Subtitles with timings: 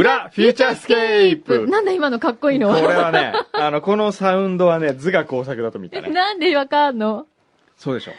[0.00, 6.08] 裏フューチャースケープなんだ今のかっこいいのこれはね、あの、このサウンドはね、図画工作だと見たね。
[6.10, 7.26] なんでわかんの？
[7.76, 8.12] そうでしょ。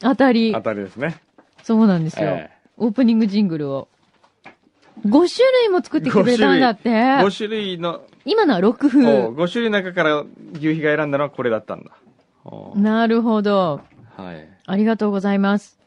[0.00, 0.60] 当たり当。
[0.60, 1.20] たりですね。
[1.62, 2.28] そうなんですよ。
[2.28, 3.88] えオープニングジングルを。
[5.06, 6.90] 5種類も作ってくれたんだって。
[6.90, 9.00] 5種類の、今のは6お風。
[9.00, 10.24] 5種類の中から
[10.54, 11.92] 牛皮が選んだのはこれだったんだ。
[12.44, 13.80] おなるほど。
[14.16, 14.48] はい。
[14.66, 15.78] ありがとうございます。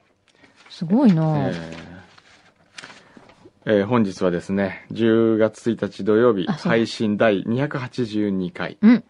[0.70, 1.93] すごいな、えー
[3.66, 8.77] えー本日はですね、10月1日土曜日、配信第282回。
[8.81, 9.04] うん。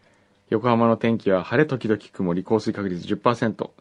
[0.49, 3.71] 横浜の天気は晴れ時々曇り、降水確率10%。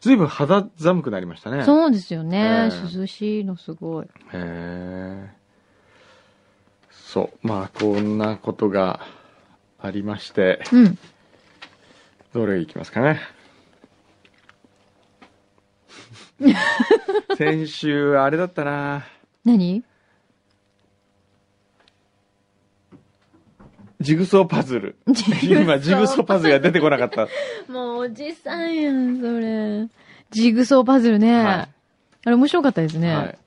[0.00, 1.62] ずいぶん肌寒くなりましたね。
[1.62, 1.64] う。
[1.64, 2.38] そうですよね。
[2.38, 4.04] ええ涼しいのすごい。
[4.04, 5.30] へえ。
[6.92, 7.46] そう。
[7.46, 9.00] まあ、こんなことが
[9.80, 10.98] ありまして、うん。
[12.32, 13.20] どれいきますかね。
[17.36, 19.06] 先週、あれだったな
[19.44, 19.89] 何？
[24.00, 24.96] ジグソーパズル。
[25.42, 27.28] 今、ジグソーパズルが出てこなかった。
[27.70, 29.88] もうおじさんやん、それ。
[30.30, 31.44] ジグソーパズルね。
[31.44, 31.68] はい
[32.22, 33.14] あれ面白かったですね。
[33.14, 33.38] はい。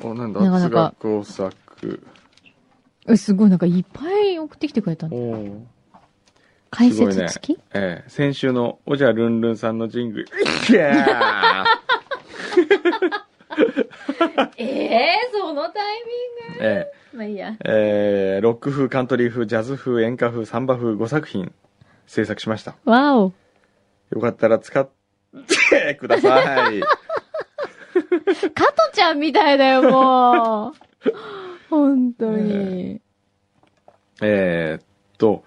[0.00, 1.52] お、なんだ、なかなか工作。
[3.08, 5.16] えすごい、なんかいっぱい送ってきてくれたおの。
[5.16, 5.60] ー
[6.70, 10.26] 解説付き、ええ、先週のおじゃるんるんさんのジングル。
[10.70, 11.66] いやー
[14.58, 15.82] ええそのタイ
[16.50, 16.64] ミング。
[16.64, 17.56] えまあいいや。
[17.64, 21.52] ええーロック風、カントリー風、ジャズ風、演歌風、サンバ風5作品
[22.06, 22.74] 制作しました。
[22.84, 23.32] わお。
[24.10, 24.88] よかったら使っ
[25.70, 26.80] て ください。
[26.80, 26.88] 加
[28.72, 30.72] トちゃんみたいだよ、もう。
[31.70, 33.00] 本当に。
[34.20, 34.86] えーっ
[35.18, 35.44] と、お、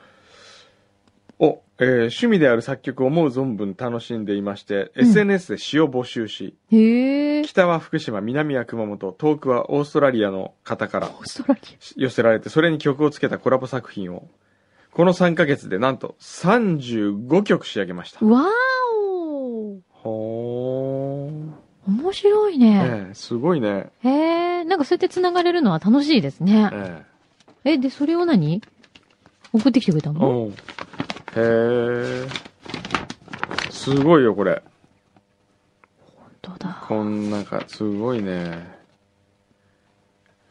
[1.79, 6.55] えー趣味である作曲を思う存分楽しんでいまして、うん SNS で詩を募集し。
[7.45, 11.11] 北は福島、南は熊本、遠くはオーストラリアの方から
[11.95, 14.27] 寄せられて、それに曲をつけたコラボ作品を、
[14.91, 18.27] この3ヶ月でなんと35曲仕上げましたア。。
[18.27, 18.45] わ
[18.95, 19.77] お。
[19.91, 21.67] ほー。
[21.87, 23.05] 面白いね。
[23.07, 23.91] ええすごいね。
[24.03, 24.63] へえ。
[24.65, 26.69] なんかそうやって繋がれるのは楽しいですね。
[27.63, 28.61] ええ、で、それを何？
[29.53, 30.51] 送ってきてくれたえの
[31.37, 32.27] え。
[33.69, 34.61] すごいよ、これ。
[36.41, 36.85] どうだ。
[36.87, 38.77] こんなんか、すごいね。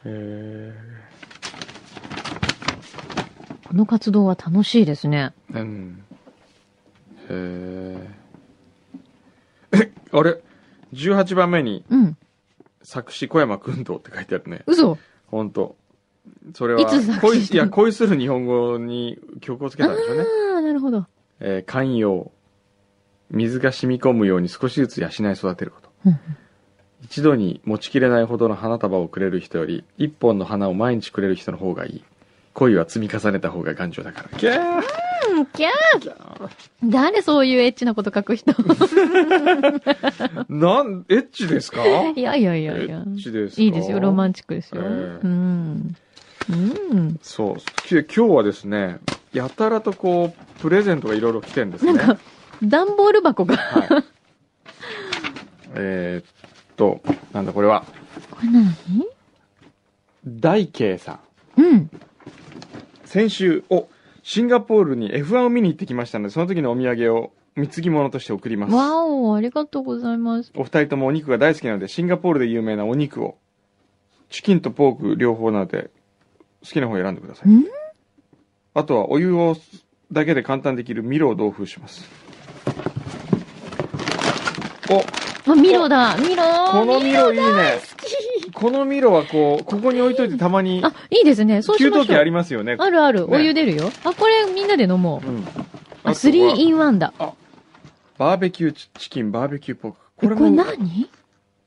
[0.05, 0.73] へ
[3.67, 5.33] この活動は楽しいですね。
[5.55, 5.61] え。
[5.61, 6.05] うん。
[7.29, 8.11] へえ。
[9.73, 10.41] え、 あれ
[10.93, 12.17] ?18 番目にうん。
[12.83, 14.63] 作詞小山君堂って書いてあるね。
[14.67, 15.77] 嘘ほんと。
[16.55, 20.25] それは、いつ恋いや、恋する日本語に曲をつけたんでしょうね。
[20.55, 21.07] ああ、なるほど。
[21.41, 22.31] えー寛容。
[23.31, 25.91] 水が染み込むように少しずつ養い育てること。
[26.07, 26.19] うん
[27.05, 32.05] 一度に持ちきれないほどの花束をくれる人より、一本の花を毎日くれる人の方がいい。
[32.55, 34.39] 恋は積み重ねた方が頑丈だから。
[34.39, 34.83] キャー
[35.37, 36.51] うん、キャー
[36.85, 38.51] 誰そういうエッチなこと書く人？
[40.49, 41.85] なん、エッチですか？
[41.87, 42.97] いやいやいやいや。
[42.99, 43.63] エッチですか？
[43.63, 44.83] いいですよ、ロマンチックですよ。
[44.85, 45.97] ええうん。
[46.51, 47.19] うん。
[47.23, 47.57] そう。
[47.83, 48.99] き今日はですね、
[49.33, 51.93] やたらとこう、プレゼントがいろいろ来てるんですね。
[51.95, 52.19] なんか、
[52.63, 53.57] 段ボール箱が。
[53.57, 54.05] はい。
[55.75, 57.01] えーっと、
[57.33, 57.85] なんだこれは、
[58.31, 58.75] これ何？
[60.27, 61.21] 大慶さ
[61.57, 61.63] ん。
[61.63, 61.91] うん。
[63.05, 63.89] 先週、お、
[64.23, 68.75] シンガポールに F1 を見に行ってきましたので、その時のお土産を貢ぎ物として送ります。
[68.75, 70.53] わお、ありがとうございます。
[70.55, 73.37] お二人ともお肉が大好きなので、シンガポールで有名なお肉を、
[74.29, 75.91] チキンとポーク両方なので、
[76.67, 77.49] 好きな方を選んでください。
[77.49, 77.65] ん？
[78.75, 79.57] あとはお湯を
[80.11, 82.05] だけで簡単できるミロを同封します。
[84.91, 86.17] お、あ、ミロだ。
[86.17, 87.79] ミロこのミロいいね。
[88.53, 91.63] このミロはこう、ここに置いといてたまに、あ、いいですね。
[91.63, 92.07] そうしましょう。
[92.07, 92.77] 給湯器ありますよね。
[92.79, 93.27] あるある。
[93.27, 93.91] ねお湯出るよ。
[94.05, 95.29] あ、これみんなで飲もう。
[95.29, 95.45] うん。
[95.45, 97.13] あ、あとは3 in 1だ。
[98.19, 99.99] バーベキューチチキン、バーベキューポーク。
[100.23, 101.11] えこれこれも、何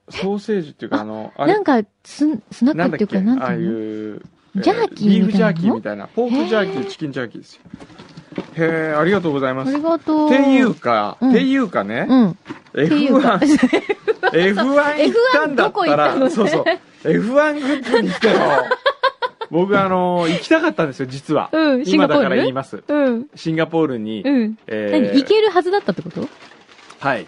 [0.10, 1.54] ソーセージっていうか、あの、あれ？
[1.54, 4.16] なんか、ス、スナッなんだっていうか、なんああいていうの？
[4.16, 4.24] う、
[4.56, 6.08] ジャーキービーフジャーみたいなのキーみたいな。
[6.08, 7.62] ポークジャーキー、チキンジャーキーですよ。
[8.56, 9.74] へえ、ありがとうございます。
[9.74, 10.28] ありがとう。
[10.28, 12.30] っていうか、うんっていうかね、うん。
[12.32, 12.36] っ
[12.74, 13.58] ていうか F1、
[14.32, 14.64] F1
[15.06, 16.66] 行ったんだ F1 どったら、たのそうそう、
[17.04, 18.36] F1 グッズにしても、
[19.52, 21.50] 僕あの、行きたかったんですよ、実は。
[21.52, 22.24] うん、シンガポール？
[22.24, 22.84] 今だから言います。
[22.88, 23.28] うん。
[23.36, 24.58] シンガポールに、うん。
[24.68, 26.28] え何行けるはずだったってこと？
[27.00, 27.22] はい。
[27.22, 27.26] う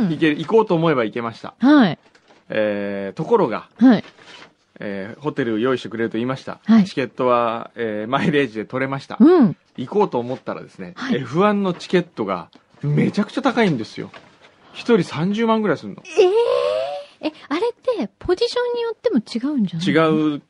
[0.00, 0.08] ーん。
[0.10, 1.54] 行ける、行こうと思えば行けました。
[1.58, 1.98] はい。
[2.48, 4.04] えー、ところが、はい。
[4.80, 6.60] えーホテル用意してくれると言いました。
[6.64, 9.16] はいチケットは、えーマイレージで取れました。
[9.20, 9.56] うん。
[9.76, 12.48] 行こうと思ったらですね、はい F1 のチケットが
[12.82, 14.10] めちゃくちゃ高いんですよ。
[14.72, 16.02] 一人30万ぐらいするの。
[16.04, 20.42] えええ、あれって、ポジションによっても違うんじゃない違う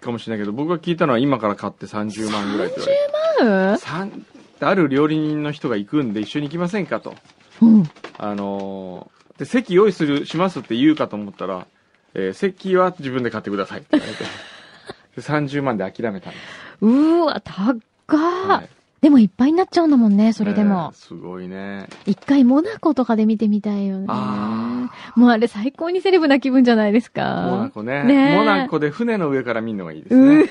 [0.00, 2.96] かもしれないけど、僕が聞いたのは今から買って30万ぐらいって言われ
[3.38, 3.72] て。
[3.72, 4.24] うん三
[4.60, 7.16] ある料理人の人が行くんで一緒に行きませんかと。
[7.60, 7.90] うん。
[8.18, 11.66] あのーで、席用意する、しますって言うかと思ったら、
[12.14, 14.24] えー席は自分で買ってくださいって言われて。
[15.16, 16.44] で30万で諦めたんです。
[16.80, 18.68] うーわ、高っ、はい
[19.02, 20.94] でもいっぱいになっちゃうんだもんね、それでえもー。
[20.94, 21.88] すごいね。
[22.06, 24.06] 一回モナコとかで見てみたいよね。
[24.08, 27.48] あもうあれ最高にセレブな気分じゃないですか。
[27.50, 28.04] モナコね。
[28.04, 30.48] ねえモナコで船の上から見るのがいいですうんね。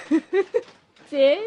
[1.10, 1.40] 贅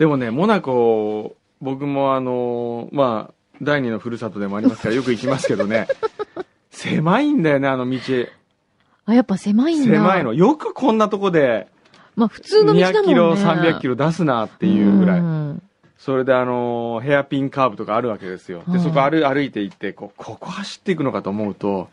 [0.00, 5.86] でもね、モナコ、僕もあのーまあ、第二のふるさとでもありますからよく行きますけどね。
[6.72, 7.98] 狭いんだよね、あの道。
[9.14, 9.84] やっぱ狭いんだ。
[9.94, 10.34] 狭いの。。
[10.34, 11.68] よくこんなとこで、
[12.16, 13.00] まあ普通の道だもんね。
[13.00, 15.20] 200キロ、300キロ出すなっていうぐらい。
[15.20, 15.62] ん
[15.98, 18.62] それであのーヘアピンカーブとかあるわけですよ。
[18.68, 21.88] で、うんそこ歩歩いて行って、こう、ここ走っていくのかと思うと、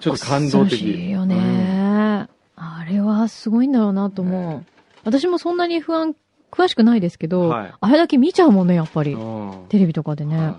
[0.00, 0.82] ちょっと感動的。
[0.82, 4.64] いよね、あれはすごいんだろうなと思う。
[5.04, 6.14] 私もそんなに不安、
[6.50, 9.12] 詳しくないですけど、はいあれだけ見ちゃうもんね、やっぱり。
[9.12, 9.66] うん。
[9.68, 10.36] テレビとかでね。
[10.36, 10.54] はい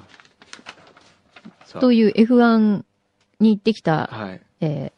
[1.79, 2.83] という F1
[3.39, 4.41] に行ってきた、はい。
[4.61, 4.91] えー、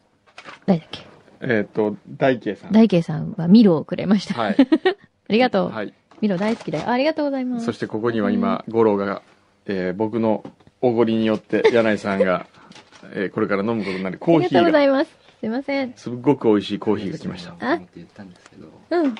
[0.66, 1.00] 誰だっけ？
[1.42, 2.72] えっ、と、大慶さん。
[2.72, 4.34] 大慶さんはミロをくれました。
[4.40, 4.56] はい。
[4.60, 5.70] ありがとう。
[5.70, 5.94] はい。
[6.20, 6.84] ミロ大好きだよ。
[6.88, 7.66] あありがとうございます。
[7.66, 9.22] そしてここには今、五郎が、
[9.66, 10.44] えー僕の
[10.82, 12.46] おごりによって、柳井さんが、
[13.14, 15.16] えーこれから飲むことになるコーありがとうござヒーが、います。
[15.40, 15.92] すいません。
[15.96, 17.54] すっごく美味しいコーヒーが来ました。
[17.58, 17.72] あ？
[17.74, 19.14] って言ったんですけど、うん。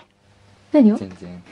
[0.73, 0.97] 何を？
[0.97, 1.43] 全然、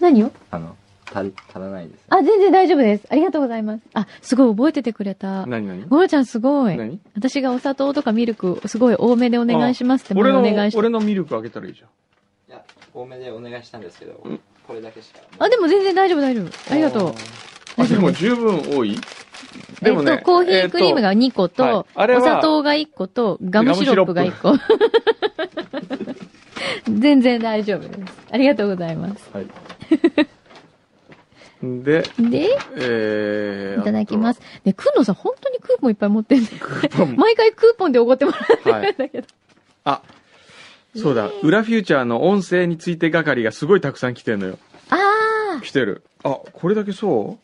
[0.00, 0.32] 何を？
[0.50, 0.76] あの、
[1.12, 2.04] 足り、足らないです。
[2.08, 3.06] あ、全然大丈夫です。
[3.10, 3.82] ありがとうございます。
[3.94, 5.46] あ、すごい覚えててくれた。
[5.46, 5.88] 何何？
[5.88, 6.76] ゴロちゃんすごい。
[6.76, 7.00] 何？
[7.14, 10.78] 私がお砂糖とかミルクすごい多めでお願いしますって俺のお願いし、て。
[10.78, 11.88] 俺のミルクあげたらいいじゃん。
[12.50, 12.62] いや、
[12.94, 15.18] 多めでお願いしたんですけど、うんこれだけしか。
[15.40, 16.72] あ、でも全然大丈夫大丈夫。
[16.72, 17.14] ありがとう。
[17.76, 18.96] あでも十分多い
[19.82, 24.54] でもねえっと、コーヒークリームが2個と、お砂糖が1個と、ガムシロップが1個。
[26.86, 28.18] 全然大丈夫です。
[28.30, 29.28] ありがとうございます。
[29.32, 29.46] はい。
[31.62, 34.40] で、で、えー、いただきます。
[34.64, 36.48] で、くんのさん本当にクーポンいっぱい持ってんね。
[37.16, 39.26] 毎回クーポンでおごってもらってはいるんだけど。
[39.84, 40.02] あ、
[40.96, 44.58] そうだ、裏フューチャーの音声について係がすごいたくさん来てるのよ。
[44.88, 46.02] あ来てる。
[46.24, 47.38] あ、これだけそ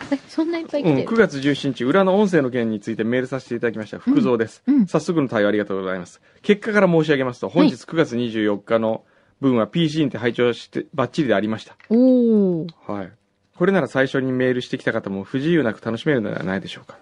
[0.00, 0.04] う？
[0.10, 1.16] ーえそんないっぱいうん、9来てる。
[1.28, 3.98] 月17日、裏の音声の件についてメールさせていただきました。
[3.98, 4.62] 福蔵です。
[4.66, 6.20] うんうん早速の対応ありがとうございます。
[6.42, 9.04] 結果から申し上げますと、本日9月24日の
[9.40, 11.76] 分は PC にて拝聴してバッチリでありました。
[11.90, 12.66] おー。
[12.86, 13.12] はい。
[13.56, 16.96] これなら最初にメールしてきた方も不自由なく楽しめるのではないでしょうか。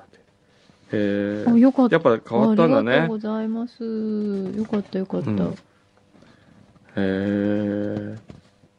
[0.92, 1.96] えあ、ー、よかった。
[1.96, 3.18] やっぱ変わったんだねありがとうご。
[3.18, 3.82] ざいます。
[3.84, 5.30] よかったよかった。
[5.30, 5.54] うん
[6.98, 8.18] えー、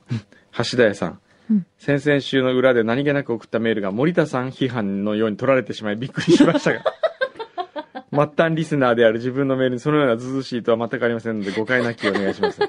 [0.71, 1.19] 橋田屋さん。
[1.49, 6.83] うん先々週の裏で何気なく送ったメールが森田さん批判のように取られてしまいびっくりしましたが。
[8.11, 12.59] 末端リスナーである自分のメールにそのようなずうずうしいとは全くありませんので誤解なきお願いします。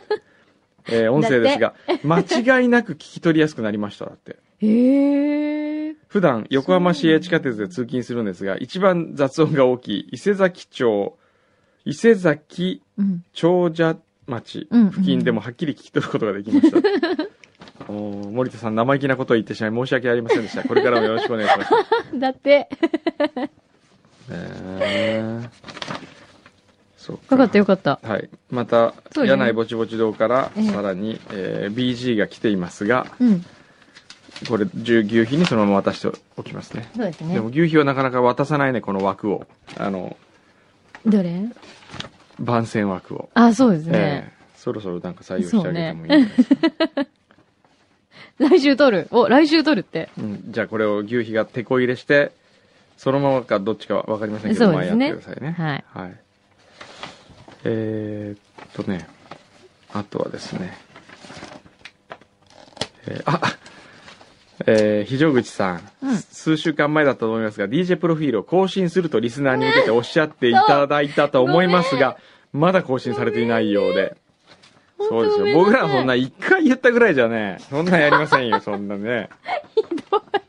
[0.90, 1.74] えー音声ですが、
[2.04, 2.20] 間
[2.60, 4.06] 違いなく聞き取りやすくなりました。
[4.06, 4.36] だって。
[4.60, 5.94] へー。
[6.08, 11.18] 普段横浜市営地下鉄で通勤するんですが、一番雑音が大きい伊勢崎町、
[11.84, 13.24] 伊勢崎うん。
[13.32, 13.96] 長者
[14.26, 16.78] 町うん付近でもはっきり聞き取ることができました。
[17.88, 20.62] おー森田さん、生意気なことを言ってしまい申し訳ありませんでした。
[20.64, 21.70] これからもよろしくお願いします。
[22.18, 22.68] だって。
[24.30, 25.48] えー、
[27.08, 27.98] そうよかったよかった。
[28.02, 28.28] はい。
[28.50, 33.44] また、そうね柳井ぼちぼち堂から、ええさらに、えー BG が来ていますが、うん。
[34.48, 36.88] これ、牛牛皮にそのまま渡しておきますね。
[36.94, 37.48] そうですねでも。
[37.48, 39.46] 牛皮はなかなか渡さないね、この枠を。
[39.76, 40.16] あの、
[41.06, 41.40] どれ？
[42.38, 43.30] 番宣枠を。
[43.34, 44.32] あ、そうですえね。
[44.32, 46.54] えそろそろなんか採用してあげてもいいんじゃないです
[46.94, 47.06] か。
[48.38, 49.08] 来週撮る？
[49.10, 50.08] お、来週撮るって。
[50.18, 52.30] うん、じゃあこれを牛皮がテこ入れして、
[52.96, 55.50] そのままかどっちかはわかりませんけど、そうですねてくださいね。
[55.58, 55.84] はい。
[55.92, 56.16] はい。
[57.64, 59.08] えー、っとね、
[59.92, 60.76] あとはですね、
[63.06, 63.40] えーあ、
[64.66, 72.16] えー、非常口さん,、うん数週間前だったと思いますが、DJ プロフィールを更新するとリスナーに向けておっしゃっていただいたと思いますが、
[72.52, 74.16] まだ更新されていないようで。
[75.00, 75.54] そうですよ。
[75.54, 79.28] 僕らはそんな一回言ったぐらいじゃね、そんなんやりませんよ、そんなね。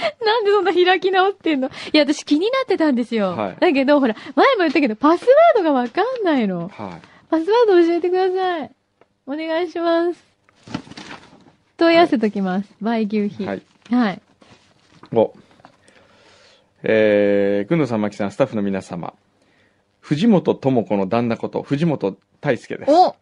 [0.24, 1.68] なんでそんな開き直ってんの？
[1.68, 3.30] いや、私気になってたんですよ。
[3.30, 6.68] はいだけど、ほら、前も言ったけど、パスワードがわかんないの。
[6.68, 6.70] はい。
[7.30, 8.70] パスワード教えてください。
[9.26, 10.24] お願いします。
[11.76, 12.74] 問い合わせときます。
[12.80, 13.44] 倍牛皮。
[13.44, 13.62] はい。
[13.90, 14.20] はい。
[15.12, 15.32] お。
[16.82, 19.14] えー、くんのさん、まきさん、スタッフの皆様。
[20.00, 22.90] 藤本智子の旦那こと、藤本大輔です。
[22.90, 23.16] お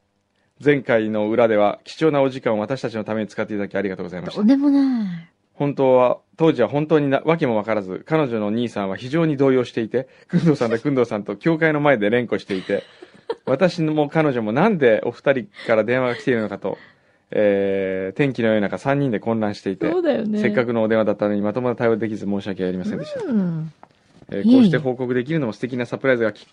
[0.65, 4.37] 前回の裏では、貴重なお時間を私たちのために使っていただきありがとうございました。
[4.37, 5.29] とんでもない。
[5.57, 12.85] 本当は、当時は本当にな、わけもわからず、彼女の兄さんは非常に動揺していて、くんどうさんとくんどうさんと教会の前で連呼していて、
[13.47, 16.77] 私も彼女もなんでお二人から電話が来ているのかと、
[17.31, 20.41] えー、天気の良い中3人で混乱していて、そうだよね。
[20.41, 23.25] せっかくのお電話だったのにまともな対応できず申し訳ありませんでした。
[23.25, 23.73] うん。
[24.31, 26.47] えーこうして報告できるのも素敵なサプライズがき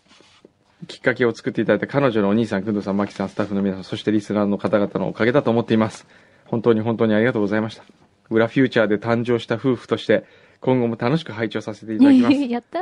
[0.87, 6.05] きっかけを作っていただいた彼女のお兄さん、くんどさん、まきさん、スタッフの皆さん、そしてリスナーの方々のおかげだと思っています。
[6.45, 7.83] 本当に本当にありがとうございました。
[8.29, 10.25] 裏フューチャーで誕生した夫婦として、
[10.61, 12.35] 今後も楽しく拝聴させていただきます。
[12.49, 12.79] やった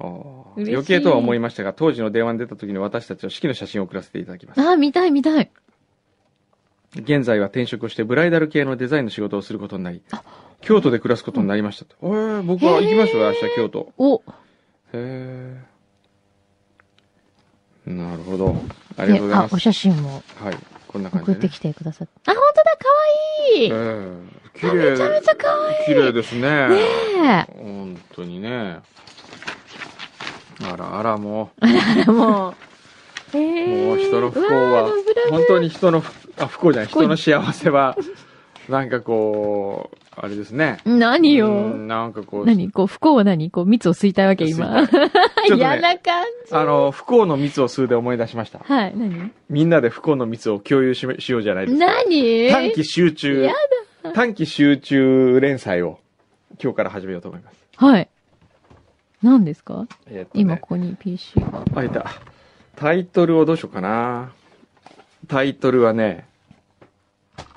[0.00, 4.60] 余計とは思いましたが、当時の電話に出た時に私たちは式の写真を送らせていただきます。
[4.60, 5.50] あー、見たい見たい。
[6.94, 10.02] 現在は転職をしてブライダル系のデザインの仕事をすることになり、
[10.60, 11.96] 京都で暮らすことになりましたと。
[12.02, 13.92] えー僕は行きますよ、明日京都。
[13.98, 14.20] お、へ
[14.94, 15.56] え。
[17.86, 18.56] なるほど。
[18.96, 19.54] ありがとうございあま、す。
[19.54, 20.56] お写真もはい。
[20.86, 21.38] こんな感じで、ね。
[21.38, 22.14] 送ってきてくださって。
[22.30, 23.70] あ、本当だ、かわいいえ
[24.44, 24.90] え綺麗。
[24.90, 26.68] めちゃめちゃかわいい綺麗ですね。
[26.68, 28.80] ね本当にね。
[30.60, 32.04] あらあらもえ。
[32.10, 32.54] もう。
[33.34, 34.90] えう、ー、もう人の不幸は
[35.30, 37.96] 本当に人の不、あ、不幸じゃない、人の幸せは、
[38.68, 40.78] なんかこう、あれですね。
[40.84, 41.48] 何よ。
[41.48, 42.70] うんなんかこう、何？
[42.70, 43.50] こう、不幸は何？
[43.50, 44.88] こう、蜜を吸いたいわけ、今。
[45.46, 46.54] 嫌 ね、な感じ。
[46.54, 48.60] あの、不幸の蜜を吸うで思い出しました。
[48.60, 49.30] はい、何？
[49.48, 51.86] みんなで不幸の蜜を共有ししようじゃないですか。
[51.86, 52.50] 何？
[52.50, 53.52] 短期集中や、
[54.14, 55.98] 短期集中連載を
[56.62, 57.56] 今日から始めようと思います。
[57.76, 58.08] はい。
[59.22, 59.86] 何ですか？
[60.06, 61.64] えーっとね今、ここに PC が。
[61.74, 62.06] あ、いた。
[62.76, 64.32] タイトルをどうしようかな。
[65.26, 66.26] タイトルはね、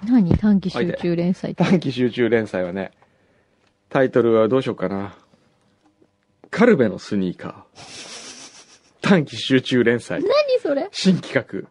[0.04, 0.36] 何？
[0.38, 1.56] 短期集中連載。
[1.56, 2.92] 短期集中連載はね、
[3.90, 5.16] タイトルはどうしようかな。
[6.50, 9.00] カルベのスニーカー。
[9.02, 10.22] 短期集中連載。
[10.22, 10.32] 何
[10.62, 10.90] それ？
[10.92, 11.70] 新企画。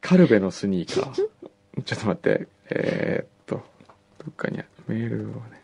[0.00, 1.12] カルベのスニーカー。
[1.84, 2.48] ちょっと待って。
[2.70, 3.35] えーっと、
[4.26, 5.62] どっかにあメールをね。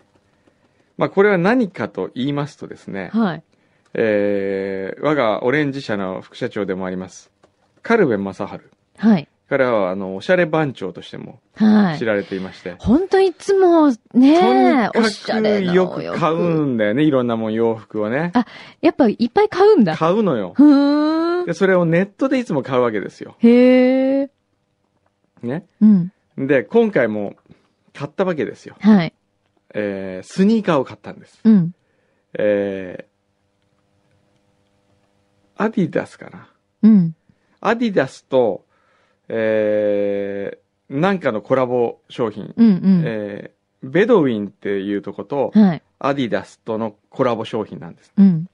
[0.96, 3.42] まあこれは何かと言いますとですね、はい。
[3.94, 7.32] えー我がオレンジ社の副社長でもあります、
[7.82, 8.60] カルベン正治。
[8.98, 9.28] はい。
[9.48, 11.98] 彼は、あの、おしゃれ番長としてもはい。
[11.98, 18.30] 知られていまして、ほんといつも、ねおしゃれよく買うんだよね、いろんなもん、洋服をね。
[18.34, 18.46] あ
[18.80, 19.96] やっぱいっぱい買うんだ。
[19.96, 20.54] 買うのよ。
[20.56, 21.44] ふ。
[21.44, 23.34] で、それをネットでいつも買うわけですよ。
[23.40, 24.30] へえ。
[25.42, 25.66] ね。
[25.82, 26.12] うん。
[26.38, 27.34] で、今回も
[27.94, 28.76] 買ったわけですよ。
[28.80, 29.12] はい。
[29.74, 31.40] えースニーカーを買ったんです。
[31.44, 31.74] うん。
[32.38, 33.12] えー
[35.64, 36.48] アディダスかな。
[36.82, 37.14] うん。
[37.60, 38.64] アディダスと、
[39.28, 42.66] えーなんかのコラボ商品、うん。
[42.66, 43.02] うん。
[43.04, 45.82] えーベドウィンっていうとこと、はい。
[45.98, 48.12] アディダスとのコラボ商品なんです。
[48.16, 48.48] うん。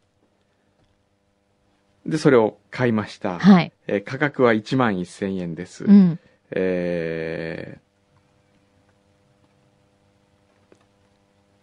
[2.07, 3.39] で、それを買いました。
[3.39, 3.73] はい。
[3.87, 5.85] えー価格は1万1000円です。
[5.85, 6.19] うん。
[6.53, 7.88] えー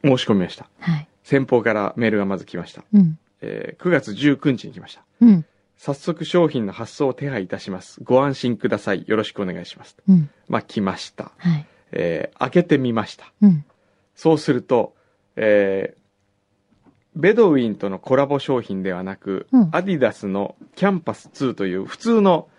[0.05, 0.67] 申し込みました。
[0.79, 1.07] はい。
[1.23, 2.83] 先方からメールがまず来ました。
[2.93, 3.17] うん。
[3.41, 5.03] えー9月19日に来ました。
[5.21, 5.45] うん。
[5.77, 7.99] 早速商品の発送を手配いたします。
[8.03, 9.03] ご安心ください。
[9.07, 9.97] よろしくお願いします。
[10.07, 10.29] うん。
[10.47, 11.31] まあ、来ました。
[11.37, 11.65] はい。
[11.91, 13.31] えー開けてみました。
[13.41, 13.65] うん。
[14.15, 14.93] そうすると、
[15.35, 16.05] えー
[17.17, 22.49] ベドウィンとのコラボ商品ではなく、うんアディダスのキャンパス2という普通の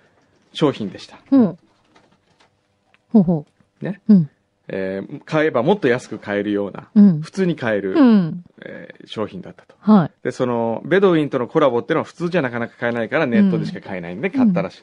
[0.55, 1.19] 商品でした。
[1.31, 1.59] ほう。
[3.12, 3.47] ほうほ
[3.83, 4.00] ね。
[4.09, 4.15] う。
[4.15, 4.31] うん。
[4.68, 7.20] えー買えばもっと安く買えるような、うん。
[7.20, 8.44] 普通に買える、うん。
[8.64, 9.75] えー商品だったと。
[9.80, 10.11] はい。
[10.23, 14.82] で、その、ベドウィンとのコラボっていうのは普通じゃなかなか買えないからネットでしか買えないんで買ったらしい。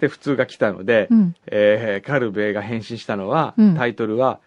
[0.00, 1.34] で、普通が来たので、うん。
[1.46, 4.40] えーカルベが返信したのは、うんタイトルは、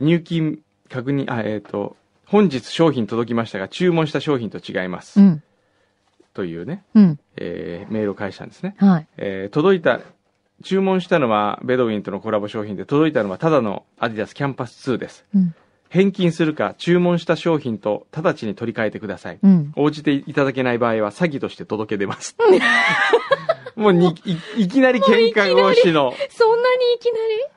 [0.00, 5.20] 入金確認、あ、えっ、と、本日商品届きましたが、注文した商品と違います。
[5.20, 5.42] うん。
[6.32, 7.18] というね、うん。
[7.36, 8.74] えーメールを返したんですね。
[8.78, 9.06] はい。
[9.18, 10.00] えー届いた、
[10.62, 15.24] 注文したのはベドウィンとのコラボ商品で、届いたのはただのアディダスキャンパス2です。
[15.34, 15.54] うん。
[15.90, 19.38] 返金するか、注文した商品と直ちに取り替えてください。
[19.42, 19.72] うん。
[19.76, 22.36] 応じていただけない場合は詐欺として届け出ます。
[23.76, 26.14] もうにいいきなり喧嘩越しの。
[26.30, 27.10] そんなにいき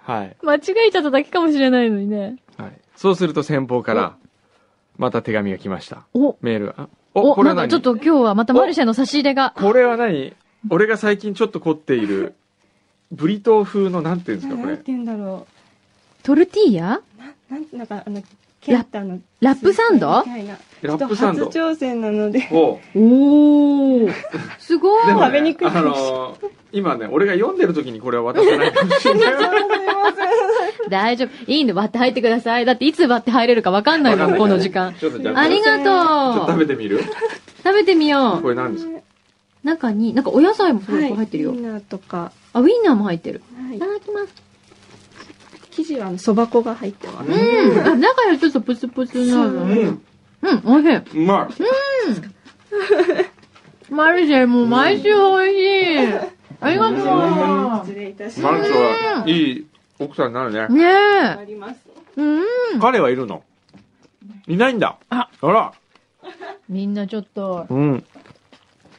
[0.08, 0.30] なはい。
[0.42, 2.38] り間違えちゃっただけかもしれないのにね。
[2.58, 2.72] はい。
[2.96, 4.16] そうすると先方から、
[4.98, 6.06] また手紙が来ました。
[6.14, 6.74] お、メールが。
[6.78, 7.70] あお、これは何？
[7.70, 9.54] ちょっと今日はまたマルシェの差し入れが。
[9.56, 10.34] これは何？
[10.70, 12.36] 俺が最近ちょっと凝っている、
[13.12, 14.84] ブリトー風のなんていうんですか、これなんて。
[14.88, 15.48] 言うんだろ
[16.24, 17.02] トルティーヤ？
[17.50, 17.54] う。
[17.54, 18.22] なん、なんかあの、
[18.60, 19.20] ケンタの。
[19.40, 20.24] ラップサンド？
[20.26, 20.58] みたいな。
[20.82, 22.50] ラップサンド初挑戦なので。
[22.52, 24.14] おうおー。
[24.60, 25.06] すごい。
[25.08, 29.34] 食べにくいあのー今ね、俺が読んでる時にこれは渡さないかもしれない。
[30.90, 31.30] 大丈夫。
[31.50, 32.66] いいんで割って入ってください。
[32.66, 34.94] だっていつ割って入れるかわかんないもん、この時間。
[34.96, 35.86] ちょっとじゃあ、ありがちょっ
[36.34, 36.48] ととう。
[36.50, 37.02] 食べてみる？
[37.64, 38.42] 食べてみよう。
[38.42, 39.00] これ何ですか？
[39.64, 41.52] 中に、なんかお野菜もすごいいっぱい入ってるよ。
[41.52, 42.34] ウインナーとか。
[42.58, 43.42] あ、ウィンナーも入ってる。
[43.56, 43.86] はいいた。
[43.86, 44.34] だきます。
[45.72, 47.30] 生地はそば粉が入ってます。
[47.30, 47.88] うん。
[47.88, 49.64] あ、中よりちょっとプツプツなの。
[49.64, 50.02] うん。
[50.42, 50.96] うん、おいしい。
[51.24, 51.54] うまい。
[53.94, 55.62] マルシェもう毎週美味し
[56.14, 56.20] い。
[56.60, 58.60] ありがと失礼いたします。
[58.60, 59.68] マルチはいい
[60.00, 60.74] 奥さんになるねう。。
[60.74, 61.80] ねあります。
[62.18, 62.22] え。
[62.22, 62.80] うん。
[62.82, 63.44] 彼はいるの？
[64.48, 64.98] いないんだ。
[65.10, 65.74] ああら。
[66.68, 68.04] みんなちょっと、うん。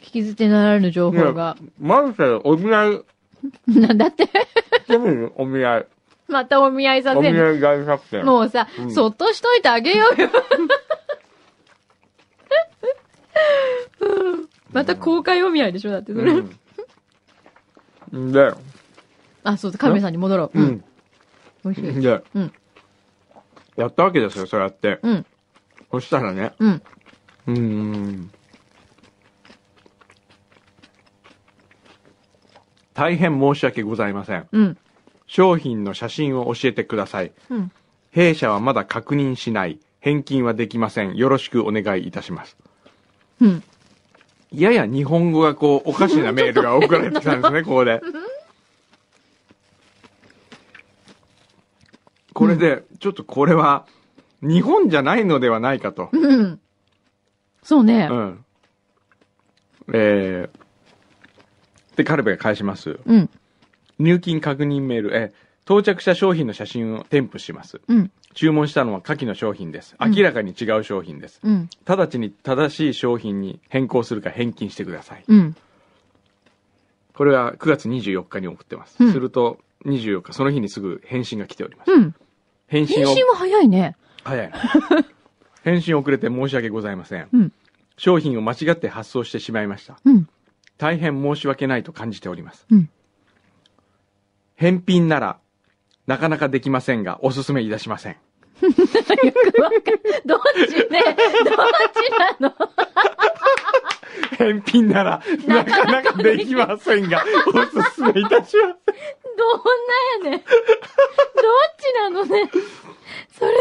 [0.00, 1.56] 聞き捨てならぬ情報が。
[1.78, 3.02] マルチお見合い、
[3.68, 4.24] なんだって？
[4.24, 4.30] し
[4.86, 5.86] てみるお見合い。
[6.28, 7.28] またお見合いさせる。
[7.28, 8.24] お見合い大作戦。
[8.24, 10.28] もうさ、うんそっとしといてあげようよ。
[14.00, 16.32] う んまた公開お見合いでしょだってそれ。
[18.12, 18.32] うん。
[18.32, 18.52] で、
[19.44, 20.58] あ、そうだ、カメさんに戻ろう。
[20.58, 20.84] ううんん。
[21.64, 22.00] 美味しい。
[22.02, 22.52] で、うん
[23.76, 24.98] やったわけですよ、そうやって。
[25.02, 25.26] うん。
[25.92, 26.82] そしたらね、うん。
[27.46, 28.30] うーん。
[32.98, 34.48] 大変申し訳ございません。
[34.50, 34.78] うん。
[35.28, 37.30] 商品の写真を教えてください。
[37.48, 37.70] うん。
[38.10, 39.78] 弊社はまだ確認しない。
[40.00, 41.14] 返金はできません。
[41.14, 42.56] よろしくお願いいたします。
[43.40, 43.62] うん。
[44.52, 48.00] やや日本語がこう、おかしなメールが送られてきたんですね、 ここで。
[52.32, 53.86] これで、ちょっとこれは、
[54.42, 56.08] 日本じゃないのではないかと。
[56.10, 56.60] うん。
[57.62, 58.14] そうねう。
[58.16, 58.44] ん。
[59.92, 60.67] えー、
[61.98, 62.98] で、カルベが返します。
[63.04, 63.30] うん。
[63.98, 67.82] 入金確認メール、えー到着した商品の写真を添付します。
[67.88, 68.10] うん。
[68.32, 69.94] 注文したのは下記の商品です。
[70.00, 71.40] うん明らかに違う商品です。
[71.42, 71.68] うん。
[71.84, 75.24] 直ちに正しい商品に変更するか返金してください。
[75.28, 75.54] うん。
[77.12, 78.96] これは9月24日に送ってます。
[78.98, 81.90] うんすると、24日、その日にすぐ返信が来ております。
[81.92, 82.14] うん。
[82.66, 83.94] 返信を、返信は早いね。
[84.24, 84.52] 早い。
[85.64, 87.28] 返信遅れて申し訳ございません。
[87.30, 87.52] うん。
[87.98, 89.98] 商品を間違って発送してしまいました。
[90.06, 90.28] うん。
[90.78, 92.66] 大変申し訳ないと感じております。
[92.70, 92.88] うん。
[94.54, 95.38] 返品なら、
[96.06, 98.16] なかなかできませんが、お勧めいたしません。
[98.62, 99.82] よくわかん
[100.26, 101.00] どっちね、
[101.44, 101.56] どっ
[101.94, 102.54] ちなの？
[104.38, 108.68] 返品なら、なかなかできませんが、お勧めいたしま
[109.36, 110.38] どんなやねん。
[110.38, 110.42] どっ
[111.78, 112.50] ちなのね？
[113.38, 113.52] それ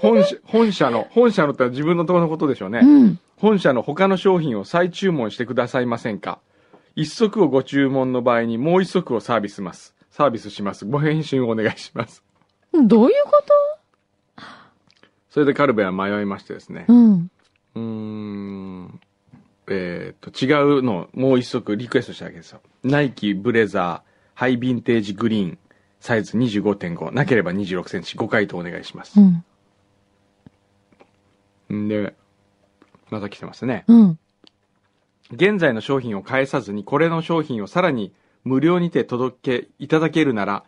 [0.00, 0.12] せん。
[0.12, 2.80] 本社、本社の、本社のって自分のところのことでしょうね。
[2.80, 3.18] でうん。
[3.42, 6.38] 本社の他の商品を再注文してくださいませんか？
[6.94, 9.94] 一足をご注文の場合にもう一足をサービスします。
[10.10, 10.84] サービスします。
[10.86, 12.22] ご返信をお願いします。
[12.72, 13.42] どういうこ
[15.32, 16.92] それでカルベは迷いましてですねと。
[16.92, 17.30] うん。
[17.74, 19.00] うーん。
[19.68, 22.60] えっ、と、違うのをもう一足リクエストしたわけですよ。
[22.84, 25.58] ナイキブレザー、ハイヴィンテージグリーン、
[26.00, 29.18] サイズ25.5、なければ26センチ、5回とお願いします
[31.70, 31.72] う。
[31.72, 31.84] ん。
[31.86, 32.14] んで、
[33.12, 33.84] また来てますね。
[33.88, 34.18] うん。
[35.32, 38.12] 現在の商品を返さずに、これの商品をさらに
[38.44, 40.64] 無料にて届けいただけるなら、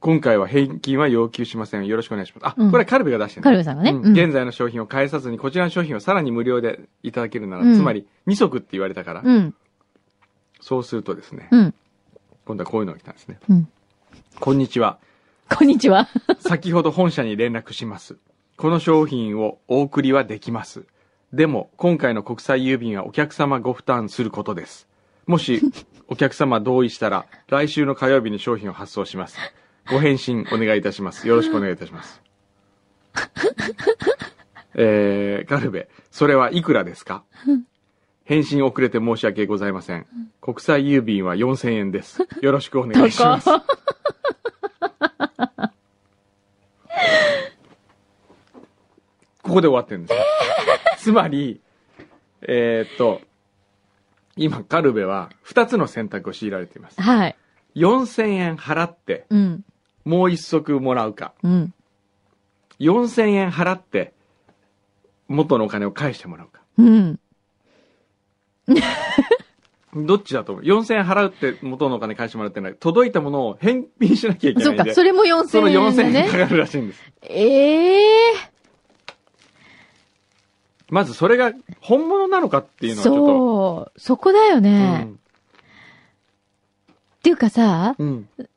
[0.00, 1.86] 今回は返金は要求しません。
[1.86, 2.46] よろしくお願いします。
[2.46, 3.90] あ、うんこれはカルベが出してるカルベさんがね。
[3.92, 9.54] うんうん現在の商品を返さずに、こちらの商品をさらに無料でいただけるなら、うんつまり2足って言われたから、うん。
[10.60, 11.74] そうするとですね、うん。
[12.44, 13.38] 今度はこういうのが来たんですね。
[13.48, 13.68] うん。
[14.40, 14.98] こんにちは。
[15.54, 16.08] こんにちは。
[16.40, 18.16] 先ほど本社に連絡します。
[18.56, 20.84] この商品をお送りはできます。
[21.32, 24.86] でも、今回の国際郵便はお客様ご負担することです。
[25.26, 25.60] もし、
[26.08, 29.38] お客様同意したら、来週の火曜日に商品を発送します。
[29.90, 31.26] ご返信お願いいたします。
[31.26, 32.20] よろしくお願いいたします。
[34.74, 37.24] えー、ガルベ、それはいくらですか？
[38.24, 40.06] 返信遅れて申し訳ございません。
[40.40, 42.26] 国際郵便は4000円です。
[42.40, 43.48] よろしくお願いします。
[49.42, 50.20] ここで終わってるんですよ。
[51.02, 51.60] つまり、
[52.42, 53.22] えーっと、
[54.36, 57.02] 今、カルベは2つの選択を強いられています。
[57.02, 57.36] はい。
[57.74, 59.64] 4000円払って、うん。
[60.04, 61.34] もう一足もらうか。
[61.42, 61.74] うん。
[62.78, 64.12] 4000円払って、
[65.26, 66.60] 元のお金を返してもらうか。
[66.78, 67.18] うん。
[70.06, 72.76] どっちだと思う ?4000 円払うって元のお金返してもらってない。
[72.76, 74.94] 届いたものを返品しなきゃいけないんで。
[74.94, 76.18] それもその4000 4000円だね。
[76.26, 77.02] 円かかるらしいんです。
[77.22, 78.51] ええ
[80.92, 84.00] まずそれが本物なのかっていうのはちょっそう。
[84.00, 84.60] そこだよと。
[84.60, 85.08] ね。
[85.08, 85.14] っ
[87.22, 88.28] ていうかさ、うん。
[88.36, 88.48] うん。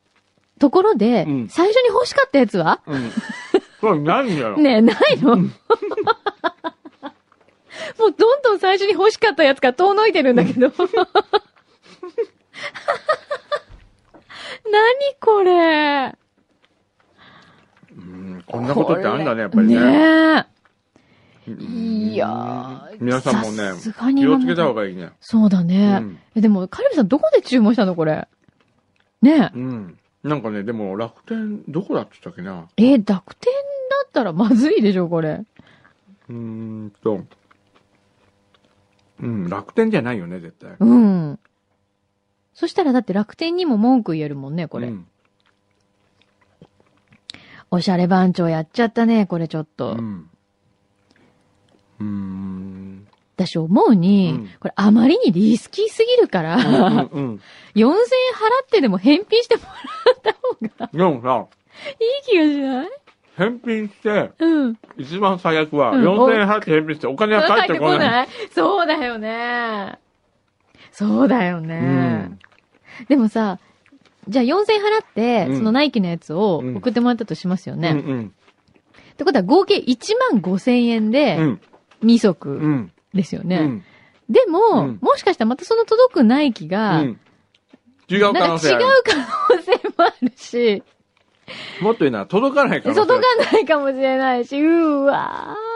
[0.59, 2.81] ところで、うん最初に欲しかったやつは？
[2.87, 3.09] うん。
[3.79, 5.49] これ何だろうねえ、ないの、 もう
[8.11, 10.73] どんどん最初に欲しかったやつが遠のいてるんだけど。
[14.69, 16.13] 何これ？
[17.95, 19.75] うんこんなことってあんだね、やっぱりね。
[19.75, 20.54] ねうんえ。
[21.47, 25.11] いやー皆さんもねさすがに気をつけた方がいいね。
[25.19, 25.99] そうだうね。
[25.99, 26.19] ん。
[26.35, 28.27] え、でも、カルビさんどこで注文したのこれ？
[29.21, 29.99] ねうん。
[30.23, 32.67] なんかね、でも楽天、どこだって言ったっけな。
[32.77, 32.93] え。
[32.93, 33.19] え、濁点だ
[34.07, 35.45] ったらまずいでしょ、これ。
[36.29, 37.23] うーんと。
[39.19, 40.75] うん、楽天じゃないよね、絶対。
[40.79, 41.39] うん。
[42.53, 44.87] そしたらだって楽天にも文句言えるもんね、これ。
[44.87, 45.07] うん
[47.71, 49.93] おしゃれ番長やっちゃったね、これちょっと。
[49.93, 50.29] うん。
[51.99, 53.07] うーん。
[53.37, 56.79] 私思うに、うんこれあまりにリスキーすぎるから、うんうんう
[57.33, 57.41] ん。
[57.75, 59.63] 4000円払ってでも返品しても
[60.05, 60.33] らった
[60.79, 61.47] 方がでもさ、
[61.99, 62.89] いい気がしない？
[63.37, 64.77] 返品して、うん。
[64.97, 68.25] 一番最悪は、うん4000円払って返品してお金が返ってこない。
[68.25, 69.99] いそうだよね。
[70.93, 72.31] そうだよね。
[73.09, 73.59] でもさ、
[74.29, 77.81] じゃあ4000円払って、うんそのナイキのやつをうん送ってもらったとしますようん。
[77.81, 77.89] ね。
[77.89, 78.33] うん
[79.11, 79.97] ってことは合計1
[80.33, 81.59] 万5000円うでん。
[82.05, 82.91] 2う足ん。
[83.13, 83.57] ですよね。
[83.57, 83.83] うん。
[84.29, 87.19] でも、うんもしかしたらまたその届くナイキうが、ん。
[88.09, 90.83] 違う可能性違う可能性もあるし、
[91.81, 93.07] もっと言うなら届かない可能性ある。
[93.09, 95.75] 届かないかもしれないし、うーわー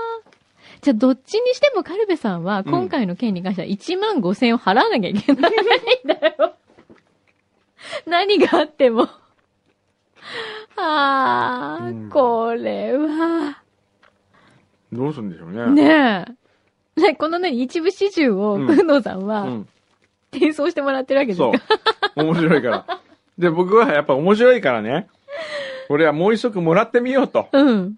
[0.82, 5.56] じゃあ、どっちにしてもカルベさんは、うん今回の件に関しては1万5千円を払わなきゃいけないん
[6.08, 6.54] だよ。
[8.06, 9.08] 何があっても。
[10.78, 13.62] あー、うんこれは。
[14.92, 15.68] どうするんでしょうね。
[15.68, 16.26] ね
[16.98, 17.02] え。
[17.02, 19.68] ねこのね、一部始終を、うんくんのさんは、うん。
[20.32, 21.60] 転送してもらってるわけですそか
[22.16, 22.24] う。
[22.24, 22.86] 面白いから。
[23.38, 25.08] で、僕はやっぱ面白いからね。
[25.90, 27.48] 俺はもう一足もらってみようと。
[27.52, 27.96] うん。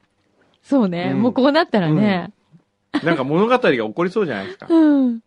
[0.64, 2.32] そうね、うんもうこうなったらね。
[3.04, 4.68] なんか物語が起こりそうじゃないですか。
[4.70, 5.20] うん。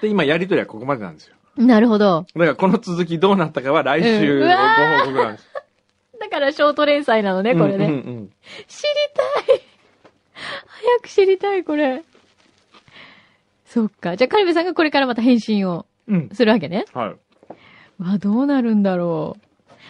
[0.00, 1.34] で、今やりとりはここまでなんですよ。
[1.56, 2.26] なるほど。
[2.34, 5.48] だからこの続きどうなったかは来週ご報告なんです。
[6.20, 7.86] だからショート連載なのね、これね。
[7.86, 8.30] うんうんうん
[8.66, 8.88] 知り
[9.46, 9.67] たい
[10.88, 12.02] 早く知りたい、これ。
[13.66, 14.16] そっか。
[14.16, 16.28] じゃあ、カルベさんがこれからまた返信をうん。
[16.32, 16.86] するわけね。
[16.94, 17.14] は
[18.00, 18.02] い。
[18.02, 19.42] わ、どうなるんだろう。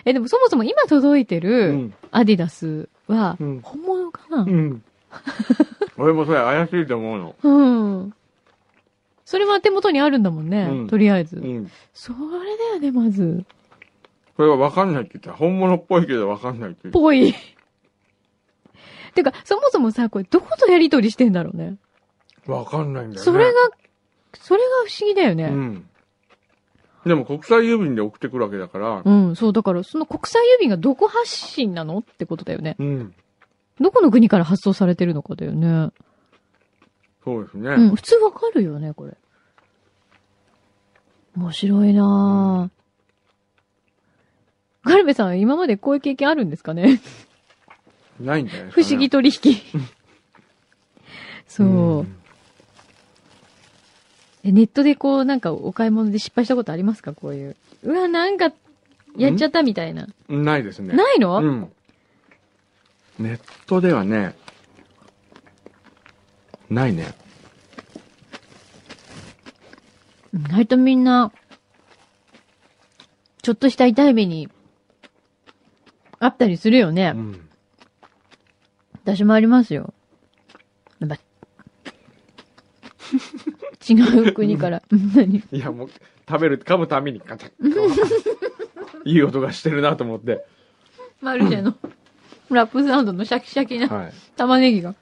[0.04, 1.94] え、でもそもそも今届いてうるん。
[2.10, 4.38] アディダスはうん、本物かな？
[4.42, 4.82] うん。
[5.96, 7.34] 俺もそれ怪しいと思うの。
[7.42, 8.14] うん。
[9.24, 10.62] それは手元にあるんだもんね。
[10.70, 11.36] うんとりあえず。
[11.36, 11.70] うん。
[11.94, 12.18] それ
[12.58, 13.44] だよね、まず。
[14.36, 16.98] これは分かんないって言ったら、本物っぽいけど分かんないって言って。
[16.98, 17.34] ぽい。
[19.22, 21.76] てか、そもそもさ、これどことやりとりしてんだろうね。
[22.46, 23.18] 分かんないんだよね。
[23.18, 23.70] それが、
[24.34, 25.44] それが不思議だよね。
[25.44, 25.88] うん。
[27.04, 32.76] でも国際郵便で送ってくるわけだから、うん、そう、だから、その国際郵便がどこ発信なのってことだよね。
[32.78, 33.14] うん。
[33.80, 35.90] どこの国から発送されてるのかだよね。
[37.24, 37.70] そうですね。
[37.70, 39.16] うん、普通わかるよね、これ。
[41.36, 42.78] 面白いなぁ。
[44.88, 47.00] ガルベさん、今までこういう経験あるんですかね？
[48.20, 48.86] ないんじゃないですか、ね。
[48.86, 49.56] 不思議取引。
[51.46, 52.16] そう、ん
[54.44, 54.52] え。
[54.52, 57.12] ネットでこう、なんかお買い物で失敗したことありますか？
[57.12, 57.56] こういう。
[57.82, 58.52] うわ、なんか、
[59.16, 60.08] やっちゃったみたいな。
[60.28, 60.94] ないですね。
[60.94, 61.72] ないの、うん。
[63.18, 64.36] ネットではね、
[66.70, 67.14] ないね。
[70.34, 71.32] 意外とみんな、
[73.42, 74.48] ちょっとした痛い目に、
[76.20, 77.12] あったりするよね。
[77.16, 77.47] うん。
[79.16, 79.94] 私もありますよ。
[81.00, 81.16] やっぱ
[83.88, 83.94] 違
[84.28, 84.82] う国から。
[85.16, 85.42] 何？
[85.50, 85.88] いや、もう、
[86.28, 90.44] 食べる、噛むたびにガチャッいい音がしてるなと思って。
[91.22, 91.74] マルシェの
[92.50, 94.12] ラップサウンドのシャキシャキなはい。
[94.36, 94.94] 玉ねぎが。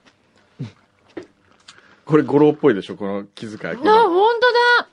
[2.06, 3.74] これ、語呂っぽいでしょこの気遣い。
[3.74, 4.46] あ、ほんと
[4.78, 4.88] だ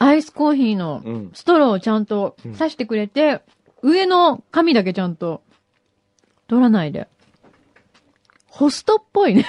[0.00, 1.30] アイスコーヒーのうん。
[1.34, 3.42] ストローをちゃんと刺してくれて、
[3.80, 5.42] 上の紙だけちゃんと
[6.48, 7.06] 取らないで。
[8.52, 9.46] ホストっぽいね。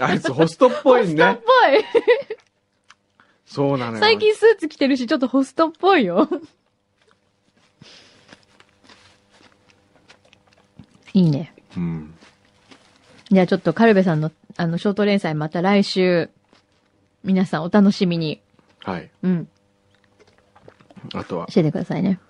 [0.00, 1.40] あいつホストっぽいホストっね。
[1.44, 1.84] ぽい。
[3.46, 3.98] そうなのよ。
[3.98, 6.28] 最近スーツ着てるし、ちょっとホストっぽいよ。
[11.14, 11.54] いいね。
[11.76, 12.14] うん。
[13.30, 16.30] じゃあちょっとカルベさんの、あの、ショート連載また来週、
[17.24, 18.40] 皆さんお楽しみに、
[18.84, 19.10] はい。
[19.22, 19.48] うん、
[21.14, 22.20] あとは、しててくださいね。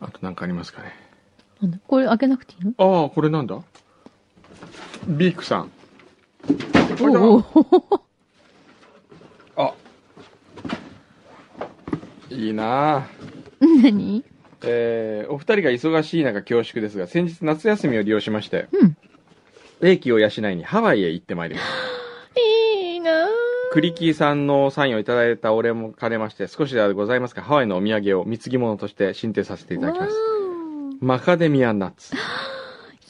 [0.00, 0.92] あとなんかありますかね？
[1.88, 2.72] これ開けなくていいの？
[2.78, 3.60] ああ、これなんだ？
[5.06, 5.70] ビークさん。
[7.00, 8.02] おお
[9.56, 9.74] あ。
[12.30, 13.06] いいなあ
[13.60, 14.24] 何？
[14.62, 18.96] えー、お二人が忙しい中恐縮ですが、先日夏休みを利用しまして、うん。
[19.80, 21.66] 英気を養いにハワイへ行ってまいりまし
[22.34, 22.40] た。
[22.40, 23.26] いいなぁ。
[23.70, 30.14] クリキーさんのサインをいただいたお礼も兼ねまして、少しではございますが、ハワイのお土産を貢ぎ物として進呈させていただきます。
[31.00, 32.16] マカデミアナッツ、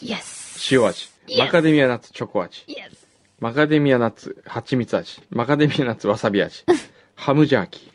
[0.03, 1.18] イエス塩味。
[1.29, 2.65] Yes マカデミアナッツチョコ味。
[3.41, 5.23] マカデミアナッツ蜂蜜味。
[5.31, 6.65] マカデミアナッツわさび味。
[7.15, 7.91] ハムジャーキ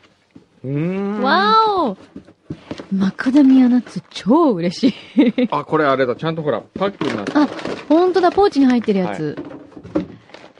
[0.64, 0.68] ー。
[0.68, 0.78] うー
[1.18, 1.22] ん。
[1.22, 1.54] わ
[1.90, 1.96] お
[2.92, 5.48] マカダミアナッツ超嬉しい。
[5.50, 6.14] あ、これあれだ。
[6.14, 7.40] ちゃんとほら、パックになってる。
[7.40, 7.48] あ、
[7.88, 9.36] ほんとだ、ポーチに入ってるやつ。
[9.36, 10.02] だ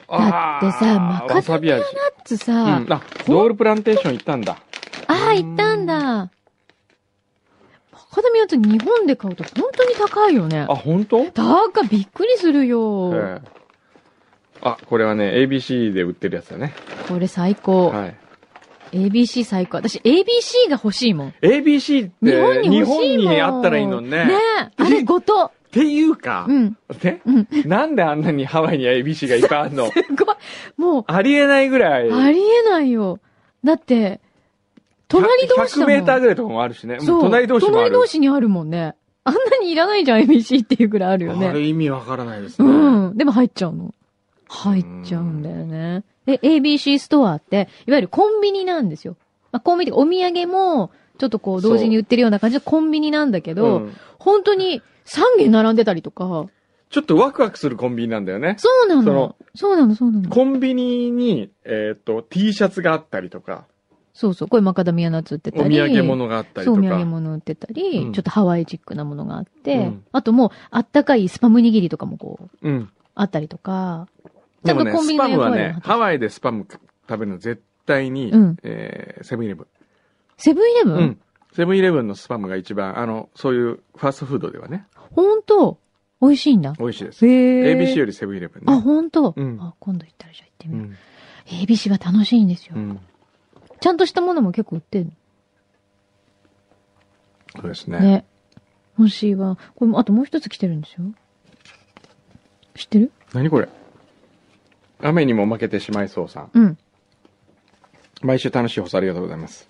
[0.08, 1.84] あってさ、マカダミアナッ
[2.24, 2.92] ツうさ、ん。
[2.92, 4.56] あ、ドールプランテーション行ったんだ。
[5.06, 6.30] ああ、行ったんだ。
[8.14, 10.74] マカダミアナッツ日本で買うと本当に高いよねあ、。
[10.76, 11.24] 本当？
[11.32, 13.12] 高びっくりするよ。
[13.14, 13.64] ええ
[14.62, 16.72] あ、これはね、ABC で売ってるやつだね。
[17.08, 17.88] これ最高。
[17.90, 18.16] はい。
[18.92, 19.78] ABC 最高。
[19.78, 21.34] 私 ABC が欲しいもん。
[21.42, 23.24] ABC って日本に欲しいもん。
[23.24, 24.24] 日本にあったらいいのにね。
[24.26, 24.34] ね
[24.78, 24.82] え。
[24.82, 25.46] あれごと。
[25.46, 26.78] っていうか、うん。
[27.02, 27.48] ね、うん。
[27.66, 29.90] なんであんなにハワイに ABC がいっぱいあるの？
[29.92, 30.36] すごい。
[30.76, 32.10] もう、ありえないぐらい。
[32.12, 33.18] ありえないよ。
[33.64, 34.20] だって、
[35.08, 35.88] 隣同士だ100もん。
[35.88, 36.96] メーターぐらいとかもあるしね。
[36.96, 37.20] もそうう。
[37.22, 37.90] 隣同士もある。
[37.90, 38.94] 隣同士にあるもんね。
[39.24, 41.52] あんなにいらないじゃん、ABC っていうぐらいあるよあね。
[41.52, 42.68] れ意味わからないですね。
[42.68, 43.16] うん。
[43.16, 43.94] でも入っちゃうの。
[44.48, 46.04] 入っちゃうんだよね。
[46.26, 49.16] で、ABC ストアって、いわゆるコンビニなんですよ。
[49.52, 56.46] まあ、コンビニ、お土産も、ちょっとこう、同時に売ってるような感じのコンビニなんだけど、うん本当に3軒並んでたりとか、
[56.88, 58.54] ちょっとワクワクするコンビニなんだよね。
[58.56, 59.36] そうなのその。
[59.54, 60.30] そうなの、そうなの。
[60.30, 63.66] コンビニに、えっ、と、T シャツがあったりとか、
[64.14, 64.48] そうそう。
[64.48, 65.76] これマカダミアナッツ売ってたおり。
[65.76, 66.86] 土産物があったりそう、とか。
[66.86, 72.90] お土産物売ってたり、うんちょっとハワイチックなものがあって、うんあともう、あったかいスパム握りとかもこう、うん。
[73.16, 74.08] あったりとか、
[74.64, 79.66] ちゃんとコンビニスパムはねハワイでスパム食べるの絶対に、うんえーセブンイレブン。
[80.36, 81.20] セブンイレブン、うん。
[81.52, 85.78] セブンイレブンのスパムが一番、あの、そういうファーストフードではね、ほんと
[86.20, 86.72] 美味しいんだ。
[86.78, 87.26] 美味しいです。
[87.26, 87.74] へえ。
[87.74, 88.80] ABC よりセブンイレブンあ、ね。
[88.80, 90.86] ほんと、うんあ、今度行ったらじゃあ行ってみよう。
[90.86, 90.96] うん。
[91.64, 93.00] ABC は楽しいんですよ、うん。
[93.84, 95.12] ちゃんとしたものも結構売ってる
[97.54, 98.00] そうですの。
[98.00, 98.06] ね。
[98.06, 98.24] ね。
[98.98, 99.58] 欲しいわ。
[99.74, 101.02] これも、あともう一つ来てるんですよ。
[102.74, 103.12] 知ってる？
[103.34, 103.68] 何これ？
[105.02, 106.50] 雨にも負けてしまいそうさん。
[106.54, 106.78] うん。
[108.22, 109.68] 毎週楽しい放送ありがとうございます。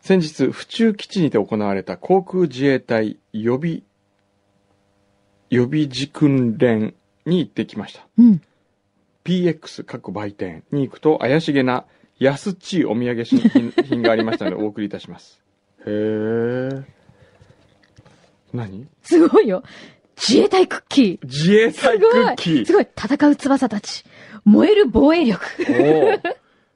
[0.00, 3.82] 先日、府中基地にて行われた航空自衛隊予備、
[5.50, 6.94] 予備自訓練
[7.26, 8.06] に行ってきました。
[8.16, 8.40] うん。
[9.22, 11.84] PX、過去売店に行くと怪しげな
[12.18, 15.42] 安っちいお土産品品がありましたのでお送りいたします。
[15.86, 16.84] へー。
[18.52, 18.86] 何？
[19.02, 19.62] すごいよ。
[20.16, 21.26] 自衛隊クッキー。
[21.26, 22.86] 自衛隊クッキーすごい。
[22.96, 24.04] 戦う翼たち。
[24.44, 25.44] 燃える防衛力。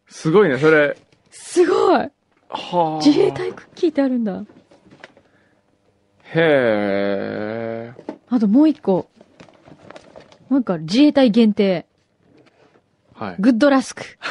[0.09, 0.96] すごいね、それ。
[1.31, 1.98] すごい。
[2.01, 2.11] は
[2.51, 3.07] あ。
[3.07, 4.44] 自衛隊クッキーってあるんだ。
[6.35, 8.14] へー。
[8.29, 9.09] あともう一個。
[10.51, 11.87] なんか自衛隊限定。
[13.18, 13.37] はい。
[13.38, 14.02] グッドラスク。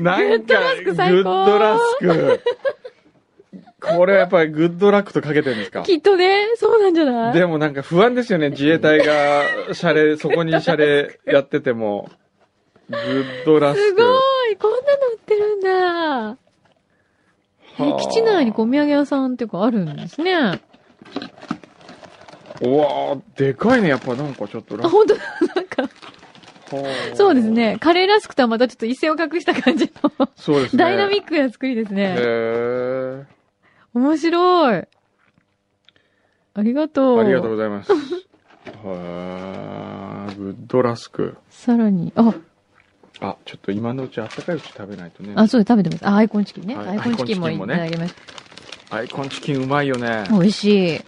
[0.00, 2.40] なんか、グッドラスク最高グッドラスク。
[3.80, 5.82] これやっぱりグッドラックとかけてるんですか？
[5.82, 7.34] きっとね、そうなんじゃない？
[7.34, 8.50] でもなんか不安ですよね。
[8.50, 12.08] 自衛隊が、シャレ、 そこにシャレやってても。
[12.90, 13.86] グッドラスク。
[13.88, 14.02] すご
[14.50, 15.70] いこんなの売ってるんだ。
[15.70, 16.36] は
[17.78, 20.34] え、あ基地内にお土産屋さんっていうかあるんですね。
[20.34, 20.58] あ、
[22.60, 23.88] うわーでかいね。
[23.88, 25.20] やっぱなんかちょっとラ本当だ。
[25.54, 25.64] なんか、はあ
[27.14, 27.50] そうです。
[27.50, 27.78] ね。
[27.80, 30.84] カレーラスクとはまたちょっと一線を隠した感じの、そうですね。
[30.84, 32.14] ダイナミックな作りですへね。
[32.18, 33.24] ー
[33.94, 34.84] 面白い。
[36.54, 37.20] ありがとう。
[37.20, 37.92] ありがとうございます。
[37.92, 41.36] はーグッドラスク。
[41.50, 42.34] さらに、あ、
[43.20, 45.32] あ、ちょっと今のうちあったかいうち食べないとね。
[45.36, 46.06] あ、そうです、食べてます。
[46.06, 46.76] あ、アイコンチキンね。
[46.76, 48.14] はいアイコンチキンもいただきまし
[48.88, 48.96] た。
[48.96, 50.24] アイコンチキンうまいよね。
[50.30, 51.00] 美味しい。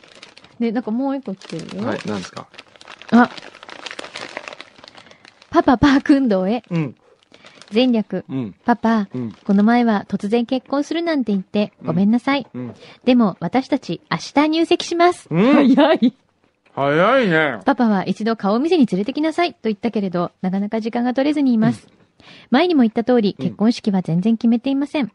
[0.60, 1.86] で、なんかもう一個来てるよ。
[1.86, 2.46] はい、なんですか？
[3.10, 3.30] あ。
[5.52, 6.62] パパパーク運動へ。
[6.70, 6.96] うん、
[7.70, 8.24] 全略。
[8.28, 12.46] うん、パパ、うん、この前は突然結婚するなんて言って、ごめんなさい。
[12.54, 12.74] うん。
[13.04, 15.28] でも、私たち、明日入籍します。
[15.30, 16.14] うん早い。
[16.74, 17.58] 早いね。
[17.66, 21.86] パパは一度顔を見せに連れてきなさいと言ったけれど、なかなか時間が取れずにいます。
[22.50, 25.12] 前にも言った通り、うん結婚式は全然決めていません。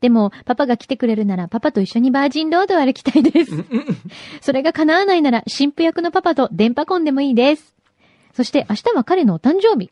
[0.00, 3.52] でも、パパが来てくれるなら、パパと一緒にバージンロードを歩きたいです。
[4.40, 7.72] それが叶わないなら、新婦役のパパと電波婚でもいいです。
[8.32, 9.90] そして、明日は彼のお誕生日。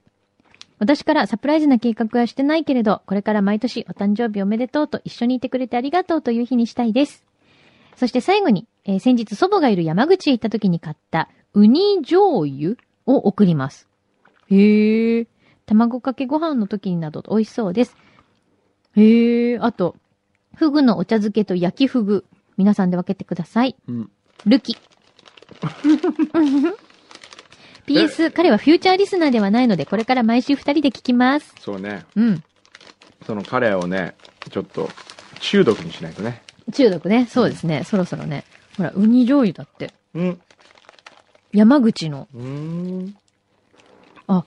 [0.78, 7.22] 私からサプライズな計画はしてないけれど、これから毎年お誕生日おめでとうと一緒にいてくれてありがとうという日にしたいです。
[7.96, 13.88] そして最後に、えー先日祖母がいる山口へ行った時に買ったウニ醤油を送ります。
[14.50, 15.26] へえ。
[15.66, 17.94] 卵かけご飯の時になど美味しそうです。
[18.96, 19.58] へえ。
[19.58, 19.96] あと、
[20.56, 22.24] フグのお茶漬けと焼きフグ。
[22.56, 23.76] 皆さんで分けてください。
[23.86, 24.10] うん。
[24.46, 24.78] ルキ。
[27.94, 31.54] PS、彼はフューチャーリスナーではないので、これから毎週二人で聞きます。
[31.60, 32.04] そうね。
[32.16, 32.44] うん。
[33.26, 34.14] その彼をね、
[34.50, 34.88] ちょっと
[35.40, 36.42] 中毒にしないとね。
[36.72, 37.26] 中毒ね？
[37.26, 37.84] そうですね。
[37.84, 38.44] そろそろね。
[38.76, 39.92] ほら、ウニ醤油だって。
[40.14, 40.40] うん。
[41.52, 43.16] 山口の、うーん。
[44.28, 44.44] あ、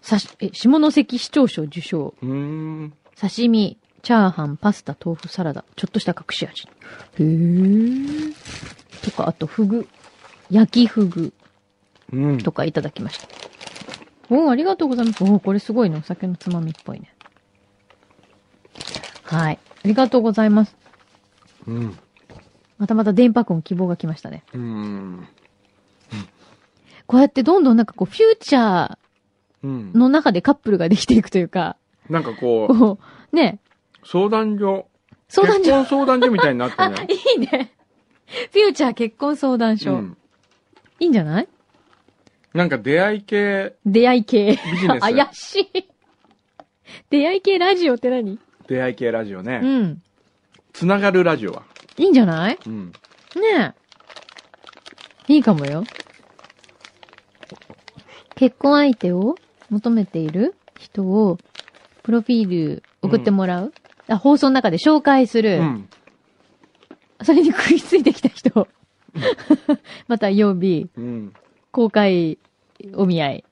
[0.00, 2.14] さし、え、下関市長賞受賞。
[2.22, 2.92] うーん。
[3.20, 5.64] 刺身、チャーハン、パスタ、豆腐、サラダ。
[5.76, 6.68] ちょっとした隠し味。
[7.18, 8.34] へー。
[9.02, 9.88] とか、あと、フグ。
[10.50, 11.32] 焼きフグうん。
[12.42, 13.28] とかいただきました。
[14.30, 15.22] おー、ありがとうございます。
[15.24, 15.96] おー、これすごいね。
[15.98, 17.14] お酒のつまみっぽいね。
[19.24, 19.58] はい。
[19.84, 20.76] ありがとうございます。
[21.66, 21.98] うん。
[22.78, 24.42] またまた電波婚希望が来ましたね。
[24.54, 25.26] うん。
[27.06, 28.98] こうやってどんどんなんかこう、フューチャー
[29.62, 29.92] うん。
[29.92, 31.76] の中でカップルができていくというか、
[32.08, 32.98] なんかこう、こ
[33.32, 33.60] う、ね、
[34.04, 34.88] 相談所、
[35.28, 35.64] 相談所。
[35.64, 37.06] 結婚相談所みたいになって あ、ね。
[37.08, 37.72] いいね。
[38.52, 39.92] フューチャー結婚相談所。
[39.94, 40.16] うん。
[41.00, 41.48] いいんじゃない？
[42.54, 44.52] なんか出会い系出会い系。
[44.72, 45.00] ビジネス。
[45.02, 45.84] 怪しい。
[47.10, 48.38] 出会い系ラジオって何？
[48.68, 49.58] 出会い系ラジオうね。
[49.58, 50.02] ん。
[50.72, 51.62] つながるラジオは。
[51.98, 52.58] いいんじゃない？
[52.66, 52.86] うん。
[52.86, 53.74] ね
[55.28, 55.32] え。
[55.32, 55.84] いいかもよ。
[58.36, 59.36] 結婚相手を
[59.70, 61.38] 求めている人を、
[62.02, 63.72] プロフィール送ってもらう、
[64.08, 65.58] あ放送の中で紹介する。
[65.58, 65.88] うん。
[67.22, 68.68] それに食いついてきた人。
[70.08, 71.32] また曜日、うん。
[71.74, 72.38] 公開
[72.94, 73.44] お見合い、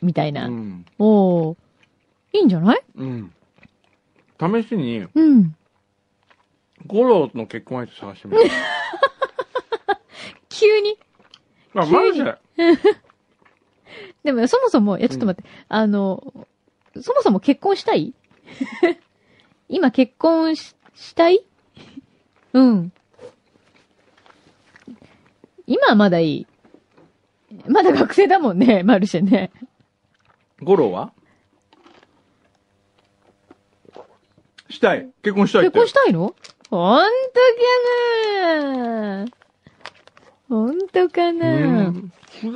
[0.00, 0.46] みたいな。
[0.46, 0.86] うん。
[1.00, 1.56] おー。
[2.34, 2.82] いいんじゃない？
[2.94, 3.32] うん。
[4.38, 5.56] 試しに、うん。
[6.86, 8.42] 五郎の結婚相手探してみる。
[10.50, 10.96] 急に？
[11.74, 12.38] あ、マジで？
[14.22, 16.46] でも、そもそも、いや、ちょっと待って、あの、
[17.00, 18.14] そもそも結婚したい？
[19.68, 21.44] 今結婚ししたい？
[22.52, 22.92] うん。
[25.66, 26.46] 今はまだいい。
[27.68, 29.50] まだ学生だもんね、 マルシェね。
[30.62, 31.12] 五郎は？
[34.70, 35.08] したい。
[35.22, 35.78] 結婚したいって。
[35.78, 36.34] 結婚したいの？
[36.70, 37.08] ほんと
[38.48, 38.52] か
[39.22, 39.26] な？
[40.48, 41.92] ほんとかうな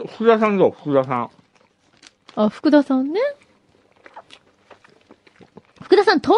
[0.08, 0.72] 福田さんどう？
[0.72, 1.30] 福田さん。
[2.36, 3.20] あ、福田さんね。
[5.82, 6.32] 福田さんと？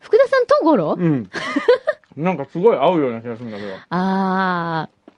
[0.00, 1.30] 福田さんとゴロうん。
[2.16, 3.74] なんかすごい合うような気がするんだけど。
[3.90, 5.12] あー。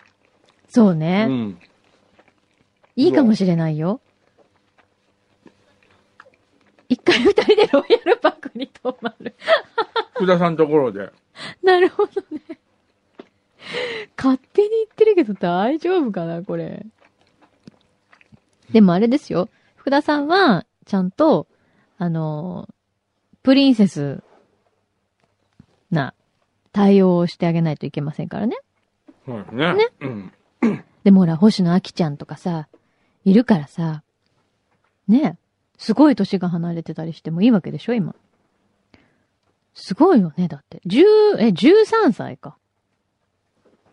[0.68, 1.26] そうね。
[1.28, 1.58] うん。
[2.96, 4.00] いいかもしれないよ。
[6.88, 9.34] 一回二人でロイヤルパークに泊まる。
[10.14, 11.10] 福田さんところで。
[11.62, 12.40] なるほどね。
[14.16, 16.84] 勝手に言ってるけど大丈夫かなこれ。
[18.72, 19.48] でもあれですよ。
[19.76, 21.46] 福田さんは、ちゃんと、
[21.98, 22.68] あの、
[23.42, 24.22] プリンセス
[25.90, 26.14] な
[26.72, 28.56] 対応をしてあげないといけませんからね。
[29.26, 29.74] そうですね。
[29.74, 30.32] ねうん。
[31.04, 32.68] でもほら、星野秋ちゃんとかさ、
[33.24, 34.02] いるからさ、
[35.08, 35.38] ね
[35.78, 38.14] すごい年が離れてたりしてもいいわけでしょ、今。
[39.74, 40.80] すごいよね、だって。
[40.86, 41.02] 十、
[41.38, 42.56] え、13歳か。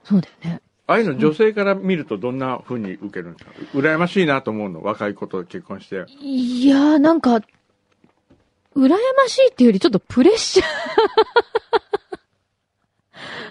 [0.03, 0.61] そうだよね。
[0.87, 3.51] ああいうの女性から見るとどんな風に受けるんですか？
[3.75, 4.81] 羨ましいなと思うの？
[4.81, 6.05] 若い子と結婚して。
[6.19, 7.41] いやー、なんか、
[8.75, 10.63] 羨ましいっていうよりちょっとプレッシャ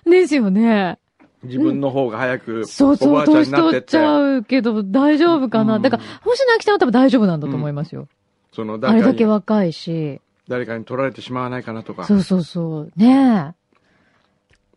[0.06, 0.10] ー。
[0.10, 0.98] ですよね。
[1.44, 5.76] 自分の方が早くそうそう、おばあちゃん年になってっ、取ってちゃうけど大丈夫かな？
[5.76, 8.08] うんだから、星野秋さんは多分大丈夫なんだと思いますよ。
[8.52, 10.20] そのあれだけ若いし。
[10.48, 12.04] 誰かに取られてしまわないかなとか。
[12.04, 12.92] そうそうそう。
[12.96, 13.54] ねえ。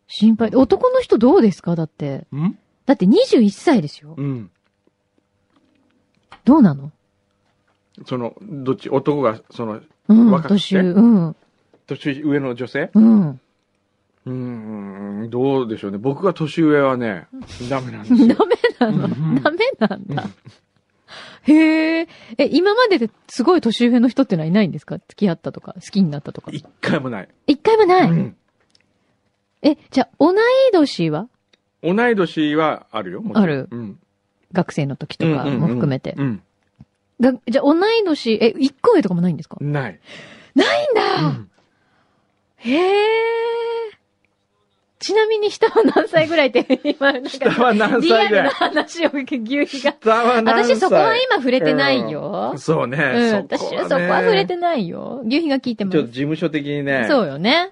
[0.07, 0.49] 心配。
[0.53, 1.75] 男の人どうですか？
[1.75, 2.27] だって。
[2.35, 2.57] ん？
[2.85, 4.13] だって21歳ですよ。
[4.17, 4.51] うん。
[6.43, 6.91] どうなの？
[8.05, 8.89] その、どっち？
[8.89, 10.53] 男が、その、うん、若くて？
[10.55, 10.81] 年上。
[10.81, 11.35] うん。
[11.87, 12.91] 年上の女性？
[12.93, 13.39] うん。
[14.25, 15.97] うーん、どうでしょうね。
[15.97, 17.27] 僕が年上はね、
[17.69, 18.35] ダメなんですよ。
[18.79, 19.07] ダメなの？
[19.07, 20.29] うんダメなんだ。
[21.43, 22.07] へえ。
[22.37, 24.97] え、今までですごい年上の人ってのはいないんですか？
[24.99, 26.51] 付き合ったとか、好きになったとか。
[26.51, 27.29] 一回もない。
[27.47, 28.09] 一回もない？
[28.11, 28.35] うん
[29.63, 30.35] え、じゃあ、同い
[30.71, 31.27] 年は？
[31.83, 33.21] 同い年はあるよ。
[33.21, 33.99] もちろんあるうん。
[34.51, 36.15] 学生の時とかも含めて。
[36.17, 36.41] うん。
[37.19, 39.57] がじゃあ、同い年、え、一個上とかもないんですか？
[39.59, 39.99] ない。
[40.55, 41.47] ないんだ、うん
[42.57, 43.40] へえ。
[45.01, 49.25] ちなみに下は何歳ぐらいって、今、なんか、下は何リアルな話を牛
[49.65, 49.93] 皮が。
[49.93, 50.75] 下は何歳？
[50.75, 52.53] 私そこは今触れてないよ。
[52.57, 52.97] そうね。
[52.97, 55.23] うん、私はそこは触れてないよ。
[55.25, 56.13] 牛皮が聞いてまちょっとす。
[56.13, 57.07] 事務所的にね。
[57.09, 57.71] そうよね。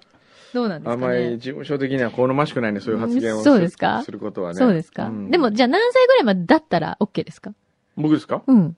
[0.54, 1.38] どうなんですかあんまりね。
[1.38, 4.02] 事務所的には好ましくないね、そういう発言をうんそうですか？
[4.04, 4.58] することはね。
[4.58, 7.54] そうですか、んでも、じゃあ何歳ぐらいまでだったら OK ですか？
[7.96, 8.42] 僕ですか？
[8.48, 8.76] うん。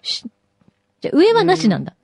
[0.00, 0.24] し
[1.02, 1.94] じゃあ上はなしなんだ。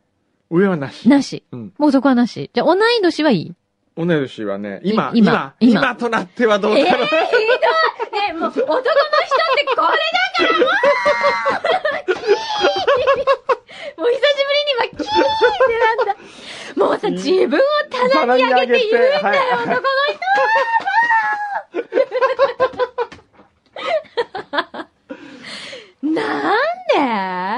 [0.51, 1.09] 上はなし。
[1.09, 1.45] なし。
[1.51, 1.73] うん。
[1.79, 2.51] もうそこはなし。
[2.53, 3.55] じゃあ同い年はいい？
[3.97, 7.07] 同い年はね、今、い今今、となってはどうえー、ひだろう。
[7.09, 7.27] どい。
[8.29, 9.89] え、もう男の人ってこれだ
[10.37, 10.69] からもう。
[13.97, 15.09] もう久しぶりに今キーっ
[15.67, 16.15] てなんだ。
[16.77, 19.81] もうさ、自分を棚に上げて言うんだよ、は い男の
[20.13, 20.21] 人。
[26.03, 26.21] な
[26.53, 26.57] ん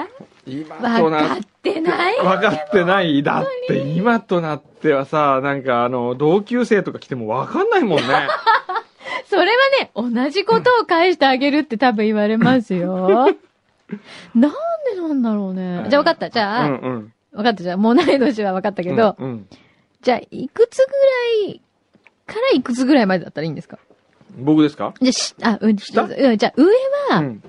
[0.07, 0.13] で？
[0.47, 3.23] 今と分なっかってない分かってない。
[3.23, 8.05] だって今となってはさ、なんかあの、同級生とか来ても分かんないもんね。
[9.27, 9.47] それは
[9.81, 13.27] ね、同じことを返してあげるって多分言われますよ。
[14.35, 14.53] なん
[14.95, 15.85] でなんだろうね。
[15.89, 16.31] じゃあ分かった。
[16.31, 17.13] じゃあ、うんうん。
[17.33, 17.63] 分かった。
[17.63, 19.49] じゃあ、もうない年は分かったけど、うんうん
[20.01, 20.93] じゃあ、いくつぐ
[21.47, 21.61] らい
[22.25, 23.79] からいくつぐらいまでだったらいいんですか？
[24.39, 24.95] 僕ですか？
[25.01, 26.03] じゃあ、し、あ、うん、下？
[26.05, 26.67] うんじゃあ、上
[27.11, 27.43] は、うん。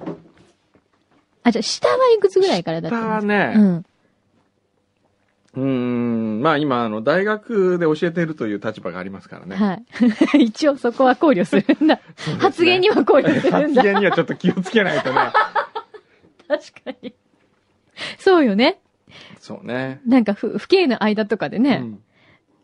[1.43, 3.27] あ、じゃあ、下はいくつぐらいからだったんですか？
[3.27, 3.85] 下はねうん。
[5.59, 9.55] うーん、まあ今、あの、大学で教えているという立場がありますからね。
[9.55, 9.73] は
[10.37, 10.43] い。
[10.45, 11.95] 一応そこは考慮するんだ。
[11.95, 12.01] ね
[12.39, 13.83] 発言には考慮するん発だ。
[13.83, 15.19] 言にはちょっと気をつけないとね。
[16.47, 17.13] 確かに。
[18.17, 18.79] そうよね。
[19.39, 20.01] そうね。
[20.05, 21.99] なんか、ふ、不敬の間とかでね、うん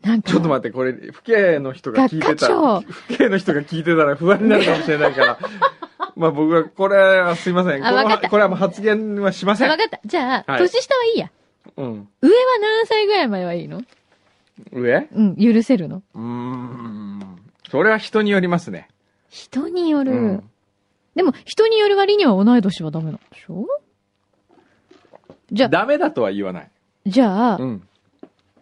[0.05, 0.31] なんか。
[0.31, 5.39] ちょっと待って、これ、父兄の人が聞いてたら、学科長父兄の人が聞いてたら不安になるかもしれないから、
[6.15, 7.81] まあ僕は、これはすいません。
[7.81, 9.67] これはもう発言はしません。
[9.67, 9.99] あわかった。
[10.05, 11.31] じゃあ、はい年下はいいや。
[11.77, 12.07] うん。
[12.21, 13.81] 上は何歳ぐらいまではいいの？
[14.71, 15.07] 上？
[15.11, 16.01] うん、許せるの？
[16.13, 17.37] うーん。
[17.69, 18.87] それは人によりますね。
[19.29, 20.11] 人による。
[20.11, 20.49] うん
[21.15, 23.65] でも、人による割には同い年はダメなんでしょ？
[25.49, 26.71] じゃあ、ダメだとは言わない。
[27.05, 27.87] じゃあ、うん。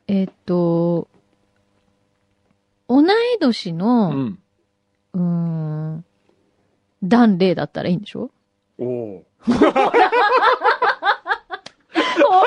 [0.08, 1.08] えっと、
[2.88, 3.06] 同い
[3.40, 4.40] 年うの、ん。
[5.14, 6.06] うーん、
[7.02, 8.30] 男霊だったらいいんでしょ？
[8.78, 9.24] おお。
[12.22, 12.44] ほ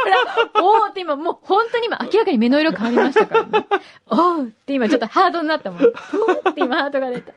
[0.55, 3.67] ら、おーって今、もう本当に今明らかに目の色変わりましたからね。
[4.11, 5.81] おーって今ちょっとハードになったもん。
[5.81, 7.33] ふーって今ハートが出た。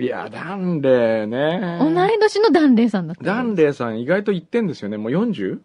[0.00, 1.78] いや、ダンレイね。
[1.80, 3.24] 同い年の男霊さんだった。
[3.24, 4.96] ダンレイさん意外と言ってんですよね。
[4.96, 5.58] もう 40?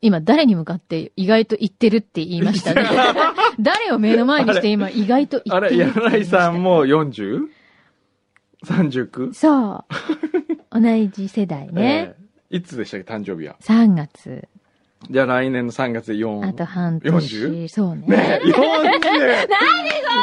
[0.00, 2.84] 今誰に向かって意外と言ってるって言いましたね。
[3.58, 6.18] 誰を目の前にして今意外と言あれ、ってるって言いました。
[6.18, 9.32] 柳井さんも 40?39?
[9.32, 9.84] そ
[10.72, 10.80] う。
[10.80, 12.14] 同じ世代ね。
[12.16, 14.48] ええいつでしたっけ、誕生日は？3月。
[15.10, 16.48] じゃあ来年の3月で4。
[16.48, 17.12] あと半年。
[17.14, 17.68] 40?
[17.68, 18.06] そうね。
[18.06, 18.48] ねえ、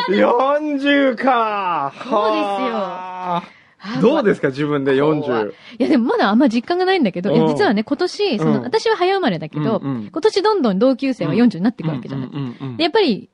[0.09, 0.17] 40!
[0.17, 5.49] 40 かそうですよどうですか、自分で怖い40。
[5.49, 12.29] いやでもまだあんま実感がないんだけど、実はね、今年、その、うん私は早生まれだけど、今年どんどん同級生は40になっていくわけじゃない。
[12.29, 13.29] うんうんうんで、やっぱり、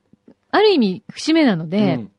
[0.52, 2.12] ある意味、節目なので、うん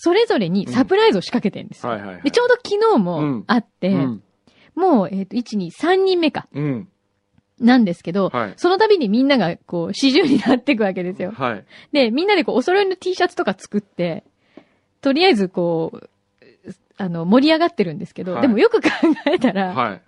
[0.00, 1.90] それぞれにサプライズを仕掛けてるんですよ。
[1.90, 2.22] はいはいはい。
[2.22, 4.22] で、ちょうど昨日うもんあって、うん。
[4.78, 6.88] もう、えっ、と、1、2、3人目か、うん。
[7.60, 8.54] なんですけど、はい。
[8.56, 11.32] その度にみんなが、こう、四十になっていくわけですよ。
[11.32, 11.64] はい。
[11.92, 14.24] で、みんなでこう、お揃いの T シャツとか作って、
[15.00, 16.08] とりあえずこう、
[17.00, 18.88] あの、盛り上がってるんですけど、はいでもよく考
[19.26, 20.00] えたら、はい。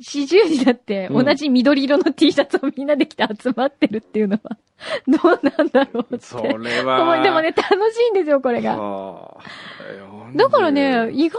[0.00, 4.56] 四十になってうん同じ緑色の T シャツをみんなで着て集まってるっていうのは、
[5.08, 6.24] どうなんだろうって。
[6.24, 7.16] それは。
[7.22, 8.76] でもね、楽しいんですよ、これが。
[8.76, 11.38] はあ、だからね、意外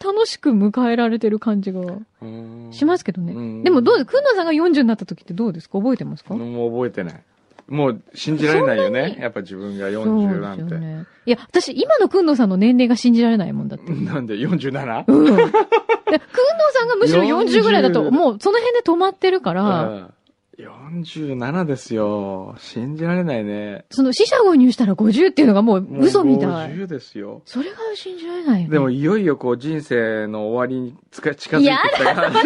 [0.00, 1.80] と楽しく迎えられてる感じが
[2.22, 3.32] 40しますけどね。
[3.32, 5.78] うんでもどうですくんなさんが40になった時ってどうですか？
[5.78, 7.22] 覚えてますか、もう覚えてない。
[7.68, 9.18] もう信じられないよね。
[9.20, 10.74] やっぱ自分が40なんて。
[10.78, 11.06] ね。
[11.26, 13.92] いや、私、今のくんのさんの年齢が信じられないもんだって。
[13.92, 15.04] なんで 47?
[15.06, 15.24] うん。
[15.24, 15.50] でくんの
[16.72, 20.10] さんがむしろ40ぐらいだと、40もうその辺で止まってるから、うん
[20.58, 22.56] 47ですよ。
[22.58, 23.84] 信じられないね。
[23.90, 26.72] その死者誤入したら50っていうのがもう嘘みたい。
[26.72, 27.42] 50ですよ。
[27.44, 28.72] それが信じられないよ、ね。
[28.72, 32.32] でもいよいよこう人生の終わりに近づいてきたから。
[32.32, 32.38] そ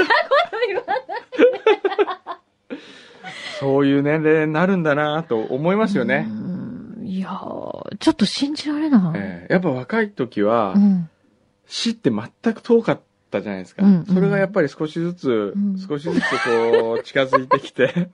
[3.81, 6.33] ういう年齢になるんだなと思いますよねう。
[6.33, 9.13] んいやーちょっと信じられない。
[9.17, 11.09] ええやっぱ若い時はう、ん。
[11.67, 13.01] 死って全く遠かっ
[13.31, 13.85] たじゃないですか。
[13.85, 18.11] うんそれがやっぱり少しずつ、うん少しずつこう近づいてきて、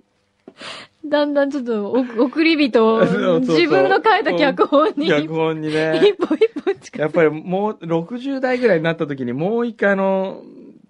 [1.04, 6.14] だんだんちょっと、お送り人を そうそうそう自分の書いた脚本に、脚本に一ね。
[6.18, 10.42] 歩一歩近づやっぱりもう60代ぐらいになった時にもう一回あの、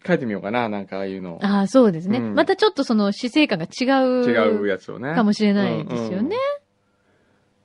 [0.07, 1.39] 書いてみようかな、なんかああいうの。
[1.43, 4.25] ああ、そうですね、うんまたちょっとその死生観が違う。
[4.25, 5.15] 違うやつをね。
[5.15, 6.37] かもしれないですよね。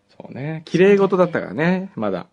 [0.10, 0.62] そうね。
[0.66, 2.28] 綺麗事だったからね、まだ。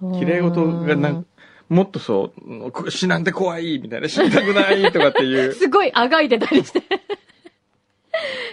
[0.00, 1.26] 綺麗事がなん
[1.68, 5.52] もっとそうこ、死なんて怖いみたいな、死にたくないとかっていう。
[5.54, 6.82] すごいあがいてたりして。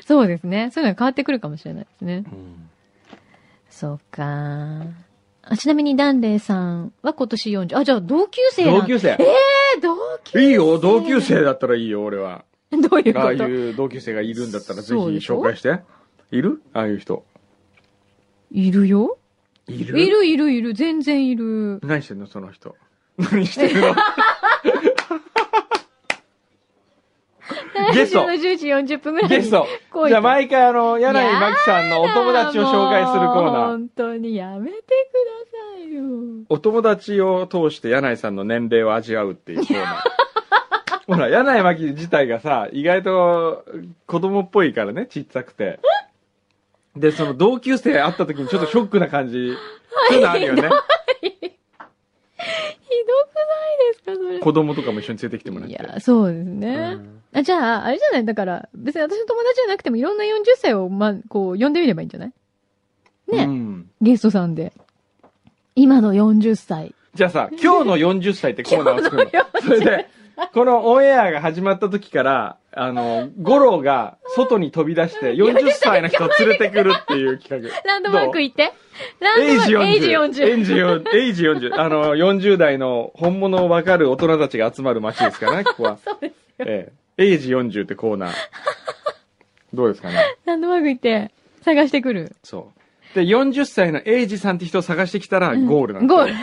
[0.05, 0.69] そうですね。
[0.71, 2.23] そういうのが変わってくるかもしれないですね。
[2.31, 2.69] うん
[3.75, 4.85] そうか。
[5.47, 7.77] あちなみにダンレイさんは今年40。
[7.77, 9.09] あ、じゃあ同級生同級生？
[9.09, 12.45] えー、同級生いいよ、同級生だったらいいよ、俺は。
[12.71, 13.21] どういうこと？
[13.21, 15.81] ああいう同級生がいるんだったらぜひ紹介して。
[16.31, 16.61] いる？
[16.73, 17.23] ああいう人。
[18.51, 19.17] いるよ
[19.67, 19.99] いる？
[19.99, 21.79] いるいるいる、全然いる。
[21.83, 22.75] 何してんのその人。
[23.17, 23.95] 何してるの？
[27.93, 29.37] ゲスト来週の10時40分ぐらいに。
[29.37, 29.67] ゲスト。
[30.07, 33.65] じゃあ毎回あの、柳井真紀さんのお友達を紹介するコーナー。
[33.67, 36.03] 本当にやめてくださいよ。
[36.49, 39.95] お友達を通して柳井さんの年齢を味わうっていうコーナー。
[41.07, 43.63] ほら、柳井真紀自体がさ、意外と
[44.07, 45.79] 子供っぽいからね、ちっちゃくて。
[46.95, 49.53] で、その同級生会った時にちょっとショックな感じ、
[50.09, 50.69] そういうのあるよね。
[53.05, 53.41] ひどくな
[53.73, 54.39] いですか、それ。
[54.39, 55.73] 子供とかも一緒に連れてきてもらって。
[55.73, 56.97] いや、そうですね。
[57.33, 58.25] あじゃあ、あれじゃない？
[58.25, 60.27] だから、別に私の友達じゃなくてもいろんな40
[60.57, 62.31] 歳を、ま、こう、呼んでみればいいんじゃない？
[63.27, 64.71] ね、うんゲストさんで。
[65.75, 66.95] 今の40歳。
[67.13, 69.61] じゃあさ、今日の40歳ってコーナーを作るの。
[69.61, 70.07] それで、
[70.53, 77.69] このオンエアが始まった時から、あの、五郎が外に飛び出して40歳の人を連れてくるっていう企画。
[77.85, 78.73] ランドマーク行って。
[79.19, 80.25] ランエイジドマーク、エイジ40。
[80.25, 80.47] 40。
[80.49, 81.17] エイジ40。
[81.17, 81.79] エイジ40。
[81.79, 85.97] あの、40代の本物をわかる大人たちが集まる街ですからね、 ここは。
[86.03, 86.35] そうです。
[86.59, 87.23] ええ。
[87.25, 88.33] エイジ40ってコーナー。
[89.73, 90.15] どうですかね？
[90.45, 91.31] ランドマーク行って、
[91.61, 92.35] 探してくる？
[92.43, 92.71] そ
[93.13, 93.15] う。
[93.15, 96.33] で、40歳のエイジさんって人を探してきたらゴールなんですよゴール。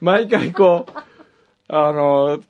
[0.00, 0.92] 毎回こう、
[1.68, 2.40] あの、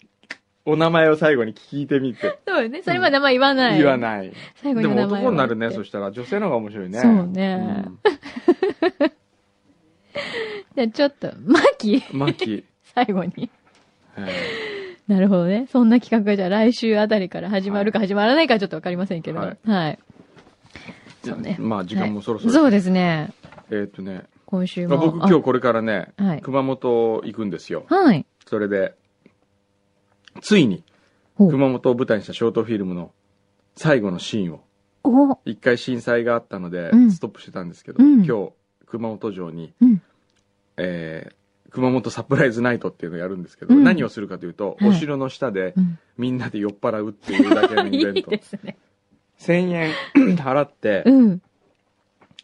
[0.69, 2.39] お名前を最後に聞いてみて。
[2.47, 2.83] そうよね。
[2.83, 3.79] それまで名前言わない。
[3.79, 4.31] 言わない。
[4.31, 6.13] でも最後に名前を男になるね、そしたら。
[6.13, 7.01] 女性の方が面白いね。
[7.01, 7.85] そうね
[10.75, 12.03] じゃあちょっと、マキ？
[12.13, 12.19] うん。
[12.19, 12.65] マキ。
[12.95, 13.51] 最後に。
[14.17, 14.27] え
[15.09, 15.67] なるほどね。
[15.73, 19.41] そんな企画がじゃあ来週あたりから始まるか始まらないかちょっとわかりませんけれど。
[19.41, 19.95] ははいい。
[19.95, 19.99] え
[21.23, 22.53] そうねまあ、時間もそろそろ。
[22.53, 23.31] そうですね。
[23.71, 24.99] えーっとね、今週も。
[24.99, 27.87] 僕今日これからね、はい熊本行くんですよ。
[27.89, 28.27] あはい。
[28.47, 28.95] それで、
[30.41, 30.85] ついに、
[31.37, 33.13] 熊本を舞台にしたショートフィルムの
[33.77, 34.61] 最後のシーンを、
[35.05, 38.53] お一回震災があったのでう、んストップしてたんですけど、うん今日、
[38.87, 40.03] 熊本城に、うん。
[40.77, 41.39] えー
[41.71, 45.99] 熊本サプライズナイトっていうのをやるんですけど、うん何をするかというと、はいお城の下でうん。
[46.17, 48.31] みんなで酔っ払うっていうだけのイベンいいト。
[48.65, 48.79] ね。
[49.39, 49.93] 1000円
[50.37, 51.43] 払って、うん。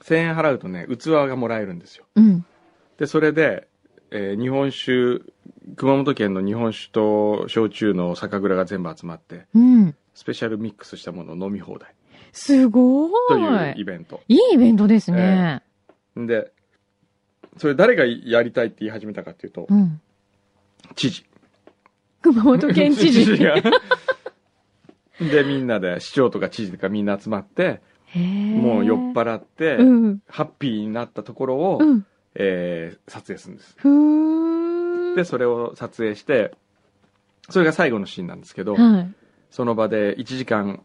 [0.03, 2.05] 1000円払うとね、器がもらえるんですよ。
[2.17, 2.45] うん。
[2.99, 3.67] で、それで、
[4.11, 5.23] えー日本酒、
[5.77, 9.95] 熊本県の日本酒と焼酎の酒蔵が全部集まって、うん。
[10.15, 11.95] スペシャルミックスしたものを飲み放題
[12.33, 13.81] すごというーい。
[13.81, 14.21] イベント。
[14.29, 15.63] いいイベントですね。
[16.17, 16.53] で、
[17.57, 20.01] それ誰がやりたいって言い始めたかっていうとう、ん。
[20.95, 21.25] 知事。
[22.23, 23.37] 熊本県知事。
[23.39, 23.55] が。
[25.21, 27.81] で、みんなで、市長とか知事とかみんな集まって、
[28.17, 30.19] もう酔っ払って、うん。
[30.29, 32.07] ハッピーになったところを、うん。
[32.35, 33.75] えー撮影するんです。
[33.79, 34.64] ふーん。
[35.17, 36.55] で、それを撮影して、
[37.51, 39.13] それが最後のシーンなんですけど、はい。
[39.51, 40.83] その場で1時間、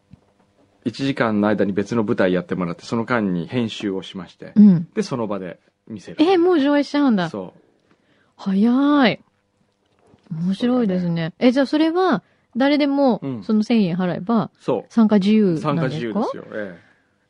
[0.86, 4.88] 1時間の間に別の舞台やってもらって、その間に編集をしまして、うん。
[4.93, 6.17] で、その場で見せる。
[6.21, 7.30] え、もう上映しちゃうんだ。
[7.30, 7.53] そ
[8.36, 9.19] 早い。
[10.32, 11.34] 面白いですね。
[11.39, 12.23] え、じゃあそれは、
[12.55, 14.51] 誰でもう、んその1000円払えば、
[14.89, 15.57] 参加自由う。
[15.59, 16.19] 参加なんですか？
[16.19, 16.59] 自由ですよ。
[16.61, 16.80] え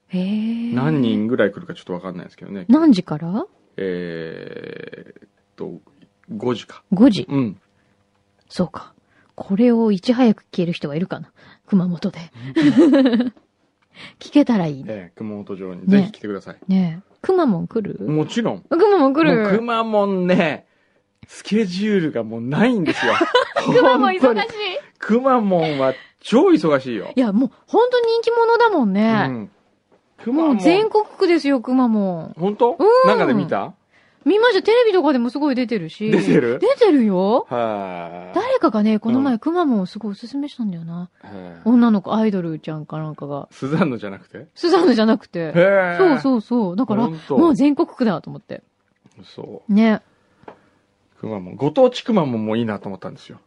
[0.08, 0.74] へええ。
[0.74, 2.66] 何人ぐらい来るかちょっとわかんないですけどね。
[2.68, 3.46] 何時から？
[3.78, 5.80] えーっと、
[6.32, 6.84] 5時か。
[6.94, 7.26] ?5 時？
[7.30, 7.60] うん。
[8.50, 8.94] そうか。
[9.36, 11.32] これをいち早く聞ける人はいるかな
[11.68, 12.20] 熊本で。
[14.20, 14.94] 聞けたらいいね。
[14.94, 16.58] ええ熊本城にねぜひ来てください。
[16.68, 17.10] ねえ。
[17.22, 18.06] 熊本来る？
[18.10, 18.64] もちろん。
[18.70, 20.68] 熊もうる熊本ね、
[21.28, 23.14] スケジュールがもうないんですよ。
[23.76, 24.50] 熊本忙しい？
[25.00, 27.12] 熊本は超忙しいよ。
[27.16, 29.28] いや、もう、本当人気者だもんうね。
[29.28, 29.52] ん。
[30.24, 30.54] 熊本。
[30.56, 32.34] もう全国区ですよ、熊本。
[32.38, 32.78] 本当？
[32.80, 33.74] うんなんかで見た？
[34.30, 34.62] 見ました。
[34.62, 36.12] テレビとかでもすごい出てるし。
[36.12, 36.60] 出てる？
[36.60, 37.48] 出てるよ。
[37.50, 41.10] は誰かがね、このう前、くまモンをすごいおすすめしたんだよな。
[41.66, 43.48] 女の子、アイドルちゃんかなんかが。
[43.50, 44.46] スザンヌじゃなくて？
[44.54, 45.40] スザンヌじゃなくて。
[45.40, 45.96] へえ。
[45.98, 46.76] そうそうそう。
[46.76, 48.62] だから、もう全国区だと思って。
[49.24, 50.04] そね。
[50.48, 50.52] う。
[51.22, 51.56] 熊本。
[51.56, 53.40] ご当地熊本もいいなと思ったんですよ。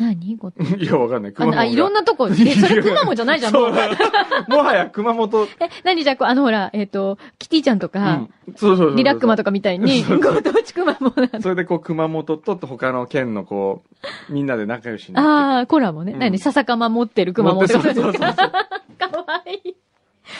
[0.00, 0.36] 何？
[0.36, 0.48] ご
[0.78, 1.32] いや、わかんない。
[1.32, 1.64] 熊本が。
[1.66, 2.28] いろんなとこ。
[2.28, 3.70] え、それくまモンじゃないじゃん、もう。
[4.48, 6.02] もはや熊本、 え、何？
[6.02, 8.30] じゃあ、こうあのほら、えっ、と、キティちゃんとうか、ん。
[8.56, 8.96] そうそう。
[8.96, 11.40] リラックマとかみたいに、ご当地くまモンなんだ。
[11.42, 13.82] それでこう熊本と他の県のこ
[14.28, 15.18] う、みんなで仲良しに。
[15.18, 16.12] ああ、コラボね。
[16.12, 16.38] うん何？
[16.38, 19.76] 笹かま持ってるくまモンってことですそうそうそうかかわいい。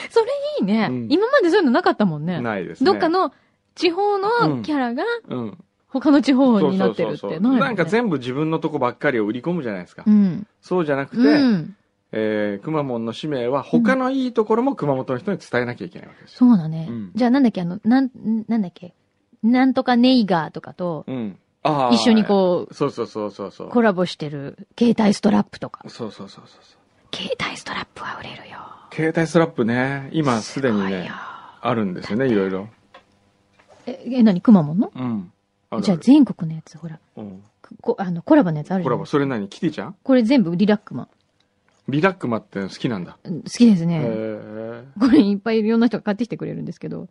[0.08, 0.26] それ
[0.61, 2.40] いいね、うん今までそういうのなかったもんね。
[2.40, 2.86] ないですね。
[2.86, 3.32] どっかの
[3.74, 5.58] 地方のキャラがうん。
[5.91, 10.05] 他の地方になってるってなんねなんか全部自分のとこばっかりを売り込むじゃないですか。
[10.07, 10.47] うん。
[10.61, 11.76] そうじゃなくて、うん。
[12.12, 16.38] えー、熊本の使命は他のいいところも熊本の人に伝えなきゃいけないわけですよ。
[16.38, 16.86] そうだね。
[16.88, 18.11] うんじゃあなんだっけ、あの、なん、
[18.49, 18.95] なんだっけ。
[19.43, 21.38] なんとかネイガーとかとうん。
[21.93, 23.68] 一緒にこう、そうそうそうそうそう。
[23.68, 25.82] コラボしてる携帯ストラップとか。
[25.88, 26.76] そうそうそうそうそ
[27.12, 27.16] う。
[27.16, 28.59] 携帯ストラップは売れるよ。
[28.93, 32.68] 携帯ストラップね、今すでにね、あるんですよね、いろいろ。
[33.86, 34.91] え、え、何くまモンの？
[34.95, 35.32] うん。
[35.70, 36.98] あじゃあ全国のやつ、ほら。
[37.16, 37.42] うん。
[37.80, 39.48] こあの、コラボのやつあるコラボ、それ何？
[39.48, 39.96] キティちゃん？
[40.02, 41.08] これ全部リラックマ。
[41.88, 43.18] リラックマって好きなんだ。
[43.24, 44.00] うん好きですへね。
[44.04, 44.84] え。
[44.98, 47.08] これいっぱいいろんな人が買ってきてくれるんですけど、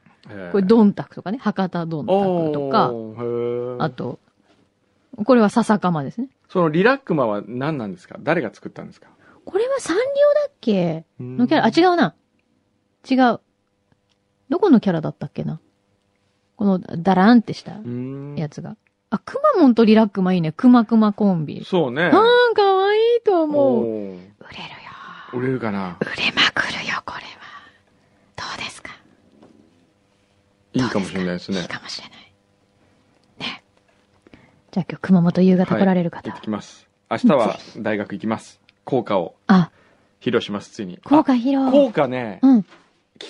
[0.51, 2.91] これドンタクとかね、博多ドンタクとか。
[3.84, 4.20] あと、
[5.26, 6.30] これは笹かまですね。
[6.49, 8.18] そのリラックマは何なんですか？
[8.22, 9.07] 誰が作ったんですか？
[9.45, 10.10] これはサンリオだ
[10.49, 11.05] っけ？
[11.20, 12.16] のキャラ、あ、う違うな。
[13.10, 13.39] 違う。
[14.49, 15.60] どこのキャラだったっけな？
[16.60, 18.36] この、ダラーンってしたん。
[18.36, 18.76] やつが。
[19.12, 20.51] あ、くまモンとリラックマいいね。
[20.51, 21.64] くまくまコンビ。
[21.64, 22.03] そうね。
[22.03, 22.12] あー、
[22.53, 23.86] かわいいと思う。
[23.86, 24.20] 売れるよ。
[25.32, 25.95] 売れるかな？
[26.01, 27.30] 売れまくるよ、これは。
[28.36, 28.91] どうですか？
[30.74, 31.68] いいかもしれないですねいい。
[31.70, 33.49] かもしれない。
[33.49, 33.64] ね。
[34.72, 36.45] じゃあ今日熊本夕方来られる方はい行って。
[36.45, 36.89] きます。
[37.10, 38.60] 明日は大学行きます。
[38.84, 39.72] 校歌をあ、
[40.20, 40.97] 披露します、ついに。
[41.05, 41.84] 効果披あ露。
[41.84, 42.60] 校歌ね、うん。
[42.60, 42.66] 聞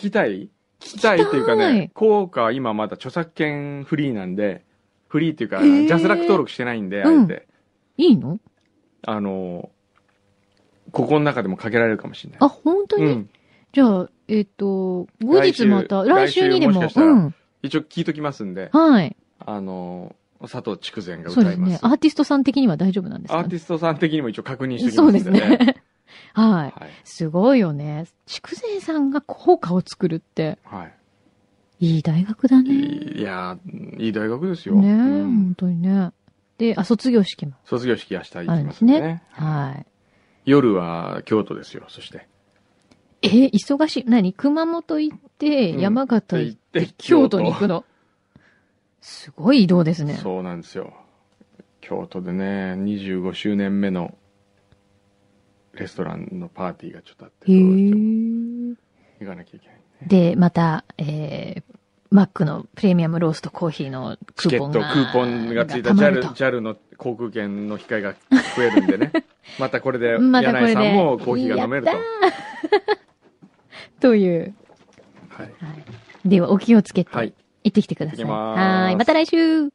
[0.02, 0.50] きたい？
[0.80, 4.64] 聞きたいっていうかね、効果は今まだ著作権フリーなんで、
[5.08, 7.48] フリーっていうか、へージャスラック登録してないんで、あうんえて、
[7.98, 8.40] いいの？
[9.06, 9.70] あの、
[10.92, 12.40] ここの中でもかけられるかもしれない。
[12.42, 13.30] あ、本当に、うん。
[13.74, 17.36] じゃあ、えっ、と、後日また、来来週週にでも、もしうん。
[17.62, 19.16] 一応聞いときますんで、はい。
[19.40, 21.78] あの、佐藤筑前がそうで歌います。
[21.78, 21.90] すね。
[21.92, 23.40] アーティストさん的には大丈夫なんですか？
[23.40, 25.66] アーティストさん的にも一応確認しておきそうですますんでね。
[25.66, 25.84] ね。
[26.34, 26.46] はい。
[26.46, 26.74] はい。
[27.04, 28.06] すごいよね。
[28.26, 30.94] 筑前さんが効果を作るって、はい。
[31.82, 32.74] いい大学だね。
[32.74, 34.76] いいやー、いい大学ですよ。
[34.76, 34.96] ねえ、う
[35.28, 36.12] ん本当にね。
[36.58, 39.00] で、あ、卒業式も卒業式明日行きまですすね。
[39.00, 39.24] ね。
[39.32, 39.86] はい。
[40.46, 42.28] 夜は京都ですよ、そして。
[43.22, 44.04] えー忙しい。
[44.06, 44.34] 何？
[44.34, 47.86] 熊本行って、うん山形行っ行ってて、京都に行くの？
[49.02, 50.16] すごい移動ですね。
[50.16, 50.94] そうなんですよ。
[51.82, 54.16] 京都でね、25周年目の
[55.74, 58.76] レストランのパーティーがちょっとあって、行
[59.26, 59.82] かなきゃいけない、ね。
[60.08, 61.64] で、また、えー、
[62.12, 64.94] マックのプレミアムローストコーヒーのクチケット、ーポンが。
[64.94, 68.16] クーポンがついた JAL, の航空券の機会が
[68.56, 69.12] 増えるんでね。
[69.60, 71.92] またこれで、柳井さんもコーヒーが飲めると。
[71.92, 71.98] や
[74.00, 74.54] という。
[75.30, 75.46] はい。
[75.46, 75.52] は
[76.26, 76.28] い。
[76.28, 77.16] では、お気をつけて。
[77.16, 77.34] はい。
[77.64, 78.26] 行ってきてください。
[78.26, 78.96] はい。
[78.96, 79.70] また来週